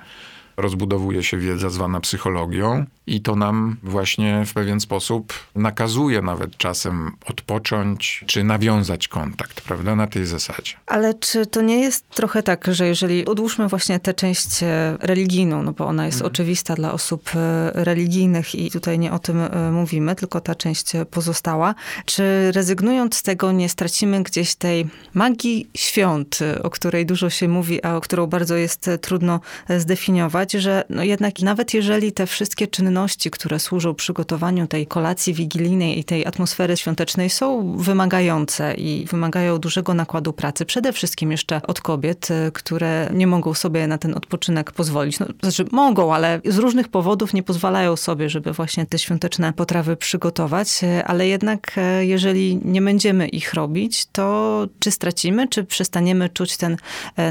rozbudowuje 0.58 1.24
się 1.24 1.38
wiedza 1.38 1.70
zwana 1.70 2.00
psychologią 2.00 2.86
i 3.08 3.22
to 3.22 3.36
nam 3.36 3.78
właśnie 3.84 4.46
w 4.46 4.54
pewien 4.54 4.80
sposób 4.80 5.34
nakazuje 5.56 6.22
nawet 6.22 6.58
czasem 6.58 7.12
odpocząć 7.26 8.24
czy 8.28 8.44
nawiązać 8.44 9.08
kontakt, 9.08 9.62
prawda, 9.62 9.96
na 9.96 10.08
tej 10.08 10.26
zasadzie. 10.26 10.74
Ale 10.86 11.14
czy 11.14 11.46
to 11.46 11.62
nie 11.62 11.80
jest 11.80 12.10
trochę 12.10 12.44
tak, 12.44 12.68
że 12.72 12.88
jeżeli 12.88 13.26
odłóżmy 13.26 13.68
właśnie 13.68 14.00
tę 14.00 14.14
część 14.14 14.64
e, 14.64 14.98
religijną, 15.00 15.64
no 15.64 15.74
bo 15.74 15.86
ona 15.86 16.06
jest 16.06 16.18
mhm. 16.18 16.32
oczywista 16.32 16.76
dla 16.76 16.94
osób 16.94 17.30
e, 17.36 17.72
religijnych 17.74 18.56
i 18.56 18.72
tutaj 18.72 19.00
nie 19.00 19.12
o 19.12 19.20
tym 19.20 19.42
e, 19.42 19.72
mówimy, 19.72 20.16
tylko 20.16 20.42
ta 20.42 20.56
część 20.56 20.92
pozostała, 21.12 21.76
czy 22.06 22.52
rezygnując 22.52 23.16
z 23.16 23.24
tego 23.24 23.52
nie 23.52 23.70
stracimy 23.70 24.24
gdzieś 24.24 24.56
tej 24.56 24.88
magii 25.14 25.68
świąt, 25.76 26.40
o 26.64 26.70
której 26.70 27.06
dużo 27.06 27.30
się 27.30 27.48
mówi, 27.48 27.84
a 27.84 27.96
o 27.96 28.02
którą 28.02 28.28
bardzo 28.28 28.56
jest 28.56 28.90
trudno 29.02 29.40
zdefiniować, 29.78 30.47
że 30.52 30.84
no 30.90 31.04
jednak 31.04 31.40
nawet 31.40 31.74
jeżeli 31.74 32.12
te 32.12 32.28
wszystkie 32.28 32.68
czynności, 32.68 33.32
które 33.32 33.60
służą 33.60 33.94
przygotowaniu 33.94 34.68
tej 34.68 34.88
kolacji 34.88 35.34
wigilijnej 35.34 36.00
i 36.00 36.04
tej 36.04 36.26
atmosfery 36.26 36.78
świątecznej 36.78 37.30
są 37.30 37.78
wymagające 37.78 38.74
i 38.74 39.06
wymagają 39.06 39.58
dużego 39.58 39.94
nakładu 39.94 40.34
pracy, 40.34 40.66
przede 40.66 40.94
wszystkim 40.94 41.32
jeszcze 41.32 41.62
od 41.62 41.82
kobiet, 41.82 42.32
y, 42.32 42.52
które 42.52 43.10
nie 43.14 43.28
mogą 43.28 43.54
sobie 43.54 43.88
na 43.88 43.98
ten 43.98 44.16
odpoczynek 44.16 44.72
pozwolić. 44.72 45.20
No, 45.20 45.26
znaczy 45.42 45.66
mogą, 45.72 46.14
ale 46.14 46.42
z 46.46 46.58
różnych 46.58 46.88
powodów 46.88 47.34
nie 47.34 47.44
pozwalają 47.44 47.96
sobie, 47.96 48.30
żeby 48.30 48.54
właśnie 48.54 48.86
te 48.86 49.00
świąteczne 49.00 49.54
potrawy 49.54 49.96
przygotować, 49.96 50.84
y, 50.84 51.06
ale 51.06 51.28
jednak 51.28 51.76
y, 52.02 52.06
jeżeli 52.06 52.60
nie 52.66 52.82
będziemy 52.82 53.28
ich 53.28 53.54
robić, 53.54 54.06
to 54.12 54.68
czy 54.80 54.92
stracimy, 54.92 55.48
czy 55.48 55.64
przestaniemy 55.64 56.30
czuć 56.30 56.58
ten 56.58 56.78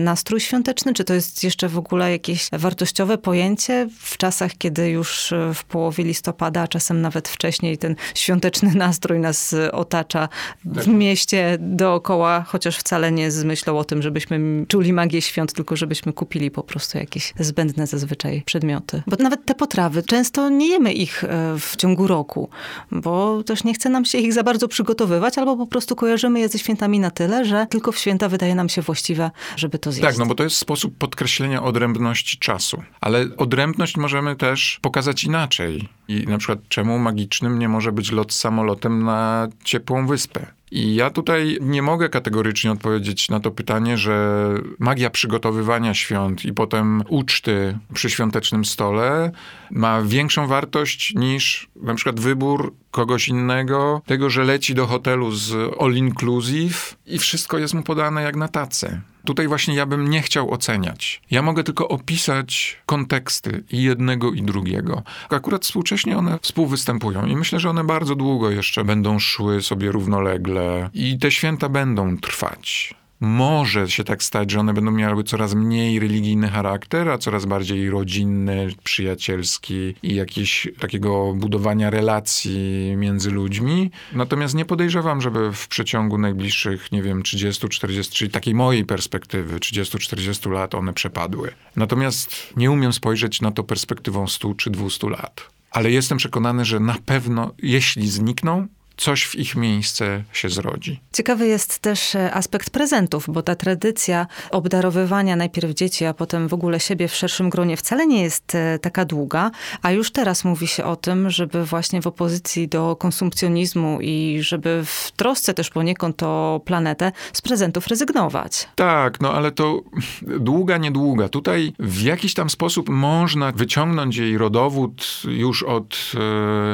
nastrój 0.00 0.40
świąteczny, 0.40 0.94
czy 0.94 1.04
to 1.04 1.14
jest 1.14 1.44
jeszcze 1.44 1.68
w 1.68 1.78
ogóle 1.78 2.10
jakieś 2.10 2.48
wartościowe 2.52 3.05
wartościowe 3.06 3.18
pojęcie 3.18 3.88
w 4.00 4.16
czasach, 4.16 4.52
kiedy 4.58 4.90
już 4.90 5.34
w 5.54 5.64
połowie 5.64 6.04
listopada, 6.04 6.62
a 6.62 6.68
czasem 6.68 7.00
nawet 7.00 7.28
wcześniej 7.28 7.78
ten 7.78 7.96
świąteczny 8.14 8.74
nastrój 8.86 9.18
nas 9.18 9.54
otacza 9.72 10.28
w 10.64 10.76
tak. 10.76 10.86
mieście 10.86 11.58
dookoła, 11.60 12.44
chociaż 12.48 12.78
wcale 12.78 13.12
nie 13.12 13.30
z 13.30 13.44
myślą 13.44 13.78
o 13.78 13.84
tym, 13.84 14.02
żebyśmy 14.02 14.66
czuli 14.68 14.92
magię 14.92 15.22
świąt, 15.22 15.52
tylko 15.52 15.76
żebyśmy 15.76 16.12
kupili 16.12 16.50
po 16.50 16.62
prostu 16.62 16.98
jakieś 16.98 17.34
zbędne 17.38 17.86
zazwyczaj 17.86 18.42
przedmioty. 18.46 19.02
Bo 19.06 19.16
nawet 19.16 19.44
te 19.44 19.54
potrawy, 19.54 20.02
często 20.02 20.48
nie 20.48 20.68
jemy 20.68 20.92
ich 20.92 21.24
e, 21.24 21.28
w 21.58 21.76
ciągu 21.76 22.06
roku, 22.06 22.48
bo 22.90 23.42
też 23.42 23.64
nie 23.64 23.74
chce 23.74 23.88
nam 23.88 24.04
się 24.04 24.18
ich 24.18 24.32
za 24.32 24.42
bardzo 24.42 24.68
przygotowywać, 24.68 25.38
albo 25.38 25.56
po 25.56 25.66
prostu 25.66 25.96
kojarzymy 25.96 26.40
je 26.40 26.48
ze 26.48 26.58
świętami 26.58 27.00
na 27.00 27.10
tyle, 27.10 27.44
że 27.44 27.66
tylko 27.70 27.92
w 27.92 27.98
święta 27.98 28.28
wydaje 28.28 28.54
nam 28.54 28.68
się 28.68 28.82
właściwe, 28.82 29.30
żeby 29.56 29.78
to 29.78 29.92
zjeść. 29.92 30.06
Tak, 30.08 30.18
no 30.18 30.26
bo 30.26 30.34
to 30.34 30.44
jest 30.44 30.56
sposób 30.56 30.98
podkreślenia 30.98 31.62
odrębności 31.62 32.38
czasu. 32.38 32.82
Ale 33.00 33.26
odrębność 33.36 33.96
możemy 33.96 34.36
też 34.36 34.78
pokazać 34.82 35.24
inaczej. 35.24 35.88
I 36.08 36.26
na 36.26 36.38
przykład 36.38 36.58
czemu 36.68 36.98
magicznym 36.98 37.58
nie 37.58 37.68
może 37.68 37.92
być 37.92 38.12
lot 38.12 38.32
samolotem 38.32 39.04
na 39.04 39.48
ciepłą 39.64 40.06
wyspę? 40.06 40.46
I 40.70 40.94
ja 40.94 41.10
tutaj 41.10 41.58
nie 41.60 41.82
mogę 41.82 42.08
kategorycznie 42.08 42.72
odpowiedzieć 42.72 43.28
na 43.28 43.40
to 43.40 43.50
pytanie, 43.50 43.98
że 43.98 44.48
magia 44.78 45.10
przygotowywania 45.10 45.94
świąt 45.94 46.44
i 46.44 46.52
potem 46.52 47.02
uczty 47.08 47.78
przy 47.94 48.10
świątecznym 48.10 48.64
stole 48.64 49.30
ma 49.70 50.02
większą 50.02 50.46
wartość 50.46 51.14
niż 51.14 51.68
na 51.82 51.94
przykład 51.94 52.20
wybór 52.20 52.74
kogoś 52.90 53.28
innego, 53.28 54.02
tego, 54.06 54.30
że 54.30 54.44
leci 54.44 54.74
do 54.74 54.86
hotelu 54.86 55.30
z 55.30 55.54
all 55.80 55.94
inclusive 55.94 56.96
i 57.06 57.18
wszystko 57.18 57.58
jest 57.58 57.74
mu 57.74 57.82
podane 57.82 58.22
jak 58.22 58.36
na 58.36 58.48
tacy. 58.48 59.00
Tutaj 59.26 59.48
właśnie 59.48 59.74
ja 59.74 59.86
bym 59.86 60.10
nie 60.10 60.22
chciał 60.22 60.50
oceniać. 60.50 61.22
Ja 61.30 61.42
mogę 61.42 61.64
tylko 61.64 61.88
opisać 61.88 62.76
konteksty 62.86 63.64
i 63.70 63.82
jednego 63.82 64.32
i 64.32 64.42
drugiego. 64.42 65.02
Akurat 65.30 65.64
współcześnie 65.64 66.18
one 66.18 66.38
współwystępują 66.42 67.26
i 67.26 67.36
myślę, 67.36 67.60
że 67.60 67.70
one 67.70 67.84
bardzo 67.84 68.14
długo 68.14 68.50
jeszcze 68.50 68.84
będą 68.84 69.18
szły 69.18 69.62
sobie 69.62 69.92
równolegle 69.92 70.90
i 70.94 71.18
te 71.18 71.30
święta 71.30 71.68
będą 71.68 72.16
trwać 72.18 72.94
może 73.20 73.90
się 73.90 74.04
tak 74.04 74.22
stać, 74.22 74.50
że 74.50 74.60
one 74.60 74.74
będą 74.74 74.90
miały 74.90 75.24
coraz 75.24 75.54
mniej 75.54 75.98
religijny 75.98 76.48
charakter, 76.48 77.08
a 77.08 77.18
coraz 77.18 77.46
bardziej 77.46 77.90
rodzinny, 77.90 78.68
przyjacielski 78.84 79.94
i 80.02 80.14
jakiś 80.14 80.68
takiego 80.78 81.34
budowania 81.34 81.90
relacji 81.90 82.94
między 82.96 83.30
ludźmi. 83.30 83.90
Natomiast 84.12 84.54
nie 84.54 84.64
podejrzewam, 84.64 85.20
żeby 85.20 85.52
w 85.52 85.68
przeciągu 85.68 86.18
najbliższych, 86.18 86.92
nie 86.92 87.02
wiem, 87.02 87.22
30, 87.22 87.68
40, 87.68 88.14
czyli 88.14 88.30
takiej 88.30 88.54
mojej 88.54 88.84
perspektywy, 88.84 89.58
30-40 89.58 90.50
lat 90.50 90.74
one 90.74 90.92
przepadły. 90.92 91.52
Natomiast 91.76 92.52
nie 92.56 92.70
umiem 92.70 92.92
spojrzeć 92.92 93.40
na 93.40 93.50
to 93.50 93.64
perspektywą 93.64 94.26
100 94.26 94.54
czy 94.54 94.70
200 94.70 95.08
lat. 95.08 95.56
Ale 95.70 95.90
jestem 95.90 96.18
przekonany, 96.18 96.64
że 96.64 96.80
na 96.80 96.96
pewno, 97.06 97.54
jeśli 97.62 98.08
znikną, 98.08 98.66
coś 98.96 99.24
w 99.24 99.34
ich 99.34 99.56
miejsce 99.56 100.24
się 100.32 100.48
zrodzi. 100.48 101.00
Ciekawy 101.12 101.46
jest 101.46 101.78
też 101.78 102.14
e, 102.14 102.34
aspekt 102.34 102.70
prezentów, 102.70 103.24
bo 103.28 103.42
ta 103.42 103.54
tradycja 103.54 104.26
obdarowywania 104.50 105.36
najpierw 105.36 105.74
dzieci, 105.74 106.04
a 106.04 106.14
potem 106.14 106.48
w 106.48 106.54
ogóle 106.54 106.80
siebie 106.80 107.08
w 107.08 107.14
szerszym 107.14 107.50
gronie 107.50 107.76
wcale 107.76 108.06
nie 108.06 108.22
jest 108.22 108.54
e, 108.54 108.78
taka 108.78 109.04
długa, 109.04 109.50
a 109.82 109.90
już 109.90 110.10
teraz 110.10 110.44
mówi 110.44 110.66
się 110.66 110.84
o 110.84 110.96
tym, 110.96 111.30
żeby 111.30 111.64
właśnie 111.64 112.02
w 112.02 112.06
opozycji 112.06 112.68
do 112.68 112.96
konsumpcjonizmu 112.96 113.98
i 114.00 114.38
żeby 114.40 114.82
w 114.84 115.12
trosce 115.16 115.54
też 115.54 115.70
poniekąd 115.70 116.22
o 116.22 116.60
planetę 116.64 117.12
z 117.32 117.42
prezentów 117.42 117.86
rezygnować. 117.86 118.68
Tak, 118.74 119.20
no 119.20 119.32
ale 119.32 119.52
to 119.52 119.82
długa, 120.22 120.78
niedługa. 120.78 121.28
Tutaj 121.28 121.72
w 121.78 122.02
jakiś 122.02 122.34
tam 122.34 122.50
sposób 122.50 122.88
można 122.88 123.52
wyciągnąć 123.52 124.16
jej 124.16 124.38
rodowód 124.38 125.22
już 125.28 125.62
od 125.62 126.12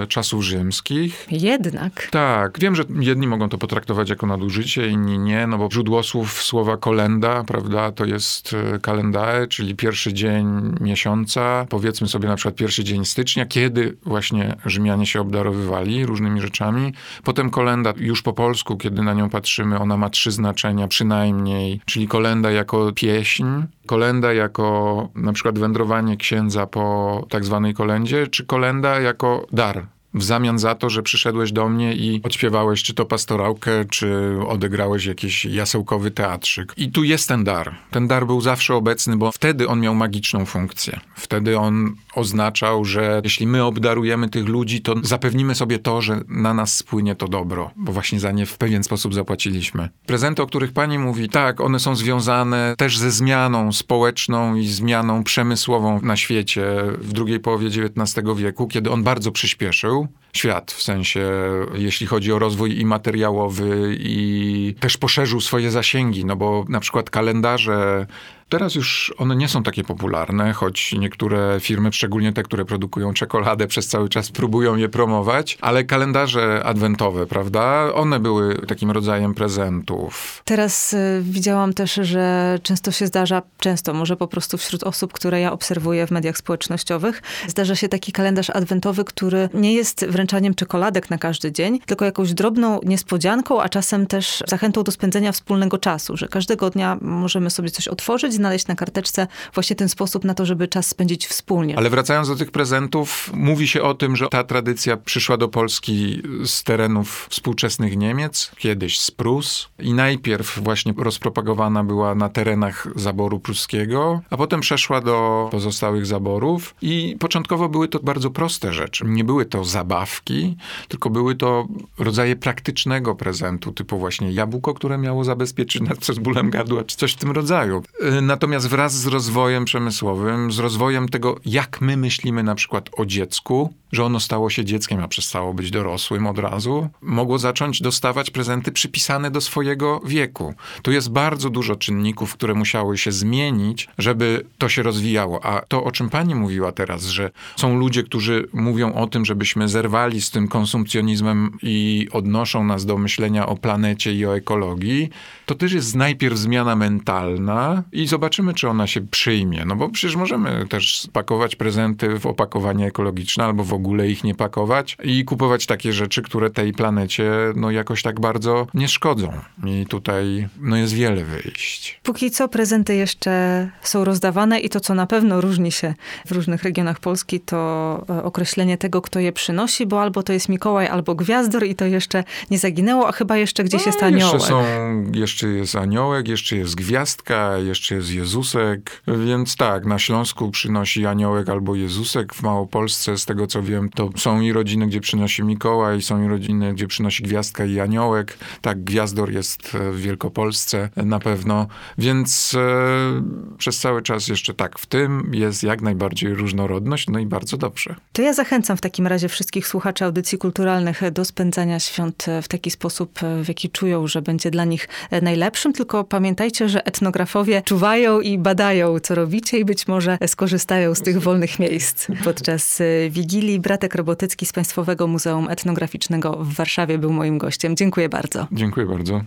e, 0.02 0.06
czasów 0.06 0.42
rzymskich. 0.42 1.26
Jednak. 1.30 2.08
Tak, 2.12 2.58
wiem, 2.60 2.74
że 2.74 2.84
jedni 3.00 3.26
mogą 3.26 3.48
to 3.48 3.58
potraktować 3.58 4.10
jako 4.10 4.26
nadużycie, 4.26 4.88
inni 4.88 5.18
nie, 5.18 5.46
no 5.46 5.58
bo 5.58 5.68
źródło 5.72 6.02
słów 6.02 6.42
słowa 6.42 6.76
kolenda, 6.76 7.44
prawda, 7.44 7.92
to 7.92 8.04
jest 8.04 8.54
e, 8.74 8.78
kalendae, 8.78 9.46
czyli 9.46 9.76
pierwszy 9.76 10.12
dzień 10.12 10.46
miesiąca, 10.80 11.66
powiedzmy 11.68 12.08
sobie 12.08 12.28
na 12.28 12.36
przykład 12.36 12.54
pierwszy 12.54 12.84
dzień 12.84 13.04
stycznia, 13.04 13.46
kiedy 13.46 13.96
właśnie 14.02 14.56
Rzymianie 14.66 15.06
się 15.06 15.20
obdarowywali 15.20 16.06
różnymi 16.06 16.40
rzeczami. 16.40 16.92
Potem 17.24 17.50
kolenda 17.50 17.94
już 17.96 18.22
po 18.22 18.32
polsku, 18.32 18.76
kiedy 18.76 19.02
na 19.02 19.14
nią 19.14 19.30
patrzymy, 19.30 19.78
ona 19.78 19.96
ma 19.96 20.10
trzy 20.10 20.30
znaczenia 20.30 20.88
przynajmniej, 20.88 21.80
czyli 21.84 22.08
kolenda 22.08 22.50
jako 22.50 22.92
pieśń, 22.92 23.44
kolenda 23.86 24.32
jako 24.32 25.08
na 25.14 25.32
przykład 25.32 25.58
wędrowanie 25.58 26.16
księdza 26.16 26.66
po 26.66 27.26
tak 27.28 27.44
zwanej 27.44 27.74
kolendzie, 27.74 28.26
czy 28.26 28.46
kolenda 28.46 29.00
jako 29.00 29.46
dar 29.52 29.86
w 30.14 30.22
zamian 30.22 30.58
za 30.58 30.74
to, 30.74 30.90
że 30.90 31.02
przyszedłeś 31.02 31.52
do 31.52 31.68
mnie 31.68 31.94
i 31.94 32.20
odśpiewałeś 32.22 32.82
czy 32.82 32.94
to 32.94 33.04
pastorałkę, 33.04 33.84
czy 33.84 34.36
odegrałeś 34.48 35.04
jakiś 35.04 35.44
jasełkowy 35.44 36.10
teatrzyk. 36.10 36.72
I 36.76 36.92
tu 36.92 37.04
jest 37.04 37.28
ten 37.28 37.44
dar. 37.44 37.74
Ten 37.90 38.08
dar 38.08 38.26
był 38.26 38.40
zawsze 38.40 38.74
obecny, 38.74 39.16
bo 39.16 39.32
wtedy 39.32 39.68
on 39.68 39.80
miał 39.80 39.94
magiczną 39.94 40.46
funkcję. 40.46 41.00
Wtedy 41.14 41.58
on 41.58 41.94
oznaczał, 42.14 42.84
że 42.84 43.20
jeśli 43.24 43.46
my 43.46 43.64
obdarujemy 43.64 44.28
tych 44.28 44.48
ludzi, 44.48 44.80
to 44.80 44.94
zapewnimy 45.02 45.54
sobie 45.54 45.78
to, 45.78 46.02
że 46.02 46.20
na 46.28 46.54
nas 46.54 46.76
spłynie 46.76 47.14
to 47.14 47.28
dobro, 47.28 47.70
bo 47.76 47.92
właśnie 47.92 48.20
za 48.20 48.32
nie 48.32 48.46
w 48.46 48.58
pewien 48.58 48.84
sposób 48.84 49.14
zapłaciliśmy. 49.14 49.88
Prezenty, 50.06 50.42
o 50.42 50.46
których 50.46 50.72
pani 50.72 50.98
mówi, 50.98 51.28
tak, 51.28 51.60
one 51.60 51.78
są 51.80 51.96
związane 51.96 52.74
też 52.78 52.98
ze 52.98 53.10
zmianą 53.10 53.72
społeczną 53.72 54.54
i 54.54 54.66
zmianą 54.66 55.24
przemysłową 55.24 56.00
na 56.02 56.16
świecie 56.16 56.66
w 56.98 57.12
drugiej 57.12 57.40
połowie 57.40 57.66
XIX 57.66 58.26
wieku, 58.36 58.68
kiedy 58.68 58.90
on 58.90 59.02
bardzo 59.02 59.32
przyspieszył 59.32 60.08
świat, 60.36 60.72
w 60.72 60.82
sensie 60.82 61.30
jeśli 61.74 62.06
chodzi 62.06 62.32
o 62.32 62.38
rozwój 62.38 62.80
i 62.80 62.84
materiałowy 62.84 63.96
i 63.98 64.74
też 64.80 64.96
poszerzył 64.96 65.40
swoje 65.40 65.70
zasięgi, 65.70 66.24
no 66.24 66.36
bo 66.36 66.64
na 66.68 66.80
przykład 66.80 67.10
kalendarze 67.10 68.06
Teraz 68.52 68.74
już 68.74 69.14
one 69.18 69.36
nie 69.36 69.48
są 69.48 69.62
takie 69.62 69.84
popularne, 69.84 70.52
choć 70.52 70.92
niektóre 70.98 71.60
firmy, 71.60 71.92
szczególnie 71.92 72.32
te, 72.32 72.42
które 72.42 72.64
produkują 72.64 73.14
czekoladę, 73.14 73.66
przez 73.66 73.88
cały 73.88 74.08
czas 74.08 74.30
próbują 74.30 74.76
je 74.76 74.88
promować, 74.88 75.58
ale 75.60 75.84
kalendarze 75.84 76.62
adwentowe, 76.64 77.26
prawda? 77.26 77.94
One 77.94 78.20
były 78.20 78.54
takim 78.66 78.90
rodzajem 78.90 79.34
prezentów. 79.34 80.42
Teraz 80.44 80.92
y, 80.92 81.22
widziałam 81.22 81.74
też, 81.74 81.94
że 81.94 82.58
często 82.62 82.90
się 82.90 83.06
zdarza, 83.06 83.42
często 83.58 83.94
może 83.94 84.16
po 84.16 84.28
prostu 84.28 84.58
wśród 84.58 84.82
osób, 84.82 85.12
które 85.12 85.40
ja 85.40 85.52
obserwuję 85.52 86.06
w 86.06 86.10
mediach 86.10 86.36
społecznościowych, 86.36 87.22
zdarza 87.46 87.76
się 87.76 87.88
taki 87.88 88.12
kalendarz 88.12 88.50
adwentowy, 88.50 89.04
który 89.04 89.48
nie 89.54 89.74
jest 89.74 90.06
wręczaniem 90.22 90.54
czekoladek 90.54 91.10
na 91.10 91.18
każdy 91.18 91.52
dzień, 91.52 91.80
tylko 91.86 92.04
jakąś 92.04 92.34
drobną 92.34 92.80
niespodzianką, 92.84 93.62
a 93.62 93.68
czasem 93.68 94.06
też 94.06 94.42
zachętą 94.48 94.82
do 94.82 94.92
spędzenia 94.92 95.32
wspólnego 95.32 95.78
czasu, 95.78 96.16
że 96.16 96.28
każdego 96.28 96.70
dnia 96.70 96.98
możemy 97.00 97.50
sobie 97.50 97.70
coś 97.70 97.88
otworzyć, 97.88 98.34
znaleźć 98.34 98.66
na 98.66 98.74
karteczce 98.74 99.26
właśnie 99.54 99.76
ten 99.76 99.88
sposób 99.88 100.24
na 100.24 100.34
to, 100.34 100.46
żeby 100.46 100.68
czas 100.68 100.86
spędzić 100.86 101.26
wspólnie. 101.26 101.78
Ale 101.78 101.90
wracając 101.90 102.28
do 102.28 102.36
tych 102.36 102.50
prezentów, 102.50 103.30
mówi 103.34 103.68
się 103.68 103.82
o 103.82 103.94
tym, 103.94 104.16
że 104.16 104.28
ta 104.28 104.44
tradycja 104.44 104.96
przyszła 104.96 105.36
do 105.36 105.48
Polski 105.48 106.22
z 106.44 106.64
terenów 106.64 107.26
współczesnych 107.30 107.96
Niemiec, 107.96 108.50
kiedyś 108.58 109.00
z 109.00 109.10
Prus 109.10 109.68
i 109.78 109.94
najpierw 109.94 110.58
właśnie 110.62 110.94
rozpropagowana 110.96 111.84
była 111.84 112.14
na 112.14 112.28
terenach 112.28 112.86
zaboru 112.96 113.40
pruskiego, 113.40 114.20
a 114.30 114.36
potem 114.36 114.60
przeszła 114.60 115.00
do 115.00 115.48
pozostałych 115.50 116.06
zaborów 116.06 116.74
i 116.82 117.16
początkowo 117.20 117.68
były 117.68 117.88
to 117.88 118.00
bardzo 118.00 118.30
proste 118.30 118.72
rzeczy. 118.72 119.04
Nie 119.06 119.24
były 119.24 119.46
to 119.46 119.64
zabawki, 120.12 120.56
tylko 120.88 121.10
były 121.10 121.34
to 121.34 121.66
rodzaje 121.98 122.36
praktycznego 122.36 123.14
prezentu, 123.14 123.72
typu 123.72 123.98
właśnie 123.98 124.32
jabłko, 124.32 124.74
które 124.74 124.98
miało 124.98 125.24
zabezpieczyć 125.24 125.82
nas 125.82 125.98
przed 125.98 126.18
bólem 126.18 126.50
gardła, 126.50 126.84
czy 126.84 126.96
coś 126.96 127.12
w 127.12 127.16
tym 127.16 127.30
rodzaju. 127.30 127.82
Natomiast 128.22 128.68
wraz 128.68 128.94
z 128.94 129.06
rozwojem 129.06 129.64
przemysłowym, 129.64 130.52
z 130.52 130.58
rozwojem 130.58 131.08
tego, 131.08 131.40
jak 131.44 131.80
my 131.80 131.96
myślimy 131.96 132.42
na 132.42 132.54
przykład 132.54 132.90
o 132.96 133.06
dziecku, 133.06 133.74
że 133.92 134.04
ono 134.04 134.20
stało 134.20 134.50
się 134.50 134.64
dzieckiem, 134.64 135.00
a 135.00 135.08
przestało 135.08 135.54
być 135.54 135.70
dorosłym 135.70 136.26
od 136.26 136.38
razu, 136.38 136.88
mogło 137.02 137.38
zacząć 137.38 137.82
dostawać 137.82 138.30
prezenty 138.30 138.72
przypisane 138.72 139.30
do 139.30 139.40
swojego 139.40 140.00
wieku. 140.06 140.54
Tu 140.82 140.92
jest 140.92 141.10
bardzo 141.10 141.50
dużo 141.50 141.76
czynników, 141.76 142.34
które 142.34 142.54
musiały 142.54 142.98
się 142.98 143.12
zmienić, 143.12 143.88
żeby 143.98 144.44
to 144.58 144.68
się 144.68 144.82
rozwijało. 144.82 145.44
A 145.44 145.60
to, 145.60 145.84
o 145.84 145.92
czym 145.92 146.10
pani 146.10 146.34
mówiła 146.34 146.72
teraz, 146.72 147.06
że 147.06 147.30
są 147.56 147.78
ludzie, 147.78 148.02
którzy 148.02 148.48
mówią 148.52 148.92
o 148.92 149.06
tym, 149.06 149.24
żebyśmy 149.24 149.68
zerwali 149.68 150.20
z 150.20 150.30
tym 150.30 150.48
konsumpcjonizmem 150.48 151.58
i 151.62 152.08
odnoszą 152.12 152.64
nas 152.64 152.86
do 152.86 152.98
myślenia 152.98 153.46
o 153.46 153.56
planecie 153.56 154.14
i 154.14 154.26
o 154.26 154.36
ekologii, 154.36 155.10
to 155.46 155.54
też 155.54 155.72
jest 155.72 155.94
najpierw 155.94 156.38
zmiana 156.38 156.76
mentalna 156.76 157.82
i 157.92 158.06
zobaczymy, 158.06 158.54
czy 158.54 158.68
ona 158.68 158.86
się 158.86 159.00
przyjmie. 159.00 159.64
No 159.64 159.76
bo 159.76 159.88
przecież 159.88 160.16
możemy 160.16 160.66
też 160.68 161.00
spakować 161.00 161.56
prezenty 161.56 162.18
w 162.18 162.26
opakowanie 162.26 162.86
ekologiczne 162.86 163.44
albo 163.44 163.64
w 163.64 163.74
ogóle 163.82 164.08
ich 164.08 164.24
nie 164.24 164.34
pakować 164.34 164.96
i 165.04 165.24
kupować 165.24 165.66
takie 165.66 165.92
rzeczy, 165.92 166.22
które 166.22 166.50
tej 166.50 166.72
planecie 166.72 167.30
no 167.56 167.70
jakoś 167.70 168.02
tak 168.02 168.20
bardzo 168.20 168.66
nie 168.74 168.88
szkodzą. 168.88 169.32
I 169.66 169.86
tutaj 169.86 170.48
no 170.60 170.76
jest 170.76 170.94
wiele 170.94 171.24
wyjść. 171.24 172.00
Póki 172.02 172.30
co 172.30 172.48
prezenty 172.48 172.94
jeszcze 172.94 173.68
są 173.82 174.04
rozdawane 174.04 174.60
i 174.60 174.68
to, 174.68 174.80
co 174.80 174.94
na 174.94 175.06
pewno 175.06 175.40
różni 175.40 175.72
się 175.72 175.94
w 176.26 176.32
różnych 176.32 176.62
regionach 176.62 177.00
Polski, 177.00 177.40
to 177.40 178.04
e, 178.10 178.22
określenie 178.22 178.78
tego, 178.78 179.02
kto 179.02 179.20
je 179.20 179.32
przynosi, 179.32 179.86
bo 179.86 180.02
albo 180.02 180.22
to 180.22 180.32
jest 180.32 180.48
Mikołaj, 180.48 180.86
albo 180.86 181.14
Gwiazdor 181.14 181.64
i 181.64 181.74
to 181.74 181.84
jeszcze 181.84 182.24
nie 182.50 182.58
zaginęło, 182.58 183.08
a 183.08 183.12
chyba 183.12 183.36
jeszcze 183.36 183.64
gdzieś 183.64 183.80
no, 183.80 183.86
jest 183.86 184.02
aniołek. 184.02 184.34
Jeszcze, 184.34 184.48
są, 184.48 184.64
jeszcze 185.12 185.48
jest 185.48 185.76
aniołek, 185.76 186.28
jeszcze 186.28 186.56
jest 186.56 186.74
gwiazdka, 186.74 187.58
jeszcze 187.58 187.94
jest 187.94 188.10
Jezusek, 188.10 189.02
więc 189.26 189.56
tak, 189.56 189.86
na 189.86 189.98
Śląsku 189.98 190.50
przynosi 190.50 191.06
aniołek 191.06 191.48
albo 191.48 191.74
Jezusek, 191.74 192.34
w 192.34 192.42
Małopolsce, 192.42 193.18
z 193.18 193.24
tego 193.24 193.46
co 193.46 193.62
wiem, 193.72 193.90
to 193.90 194.10
są 194.16 194.40
i 194.40 194.52
rodziny, 194.52 194.86
gdzie 194.86 195.00
przynosi 195.00 195.42
Mikołaj, 195.42 196.02
są 196.02 196.24
i 196.24 196.28
rodziny, 196.28 196.74
gdzie 196.74 196.86
przynosi 196.86 197.22
gwiazdka 197.22 197.64
i 197.64 197.80
aniołek. 197.80 198.38
Tak, 198.60 198.84
Gwiazdor 198.84 199.32
jest 199.32 199.68
w 199.68 200.00
Wielkopolsce 200.00 200.88
na 200.96 201.18
pewno, 201.18 201.66
więc 201.98 202.54
e, 202.54 203.22
przez 203.58 203.78
cały 203.78 204.02
czas 204.02 204.28
jeszcze 204.28 204.54
tak, 204.54 204.78
w 204.78 204.86
tym 204.86 205.30
jest 205.34 205.62
jak 205.62 205.82
najbardziej 205.82 206.34
różnorodność, 206.34 207.08
no 207.08 207.18
i 207.18 207.26
bardzo 207.26 207.56
dobrze. 207.56 207.94
To 208.12 208.22
ja 208.22 208.32
zachęcam 208.32 208.76
w 208.76 208.80
takim 208.80 209.06
razie 209.06 209.28
wszystkich 209.28 209.66
słuchaczy 209.66 210.04
audycji 210.04 210.38
kulturalnych 210.38 211.00
do 211.12 211.24
spędzania 211.24 211.80
świąt 211.80 212.26
w 212.42 212.48
taki 212.48 212.70
sposób, 212.70 213.18
w 213.44 213.48
jaki 213.48 213.70
czują, 213.70 214.06
że 214.06 214.22
będzie 214.22 214.50
dla 214.50 214.64
nich 214.64 214.88
najlepszym, 215.22 215.72
tylko 215.72 216.04
pamiętajcie, 216.04 216.68
że 216.68 216.86
etnografowie 216.86 217.62
czuwają 217.64 218.20
i 218.20 218.38
badają, 218.38 218.98
co 218.98 219.14
robicie 219.14 219.58
i 219.58 219.64
być 219.64 219.88
może 219.88 220.18
skorzystają 220.26 220.94
z 220.94 221.02
tych 221.02 221.22
wolnych 221.22 221.58
miejsc. 221.58 222.06
Podczas 222.24 222.82
Wigilii 223.10 223.60
Bratek 223.62 223.94
Robotycki 223.94 224.46
z 224.46 224.52
Państwowego 224.52 225.06
Muzeum 225.06 225.48
Etnograficznego 225.50 226.32
w 226.32 226.54
Warszawie 226.54 226.98
był 226.98 227.12
moim 227.12 227.38
gościem. 227.38 227.76
Dziękuję 227.76 228.08
bardzo. 228.08 228.46
Dziękuję 228.52 228.86
bardzo. 228.86 229.20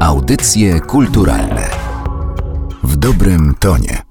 Audycje 0.00 0.80
kulturalne 0.80 1.70
w 2.82 2.96
dobrym 2.96 3.54
tonie. 3.60 4.09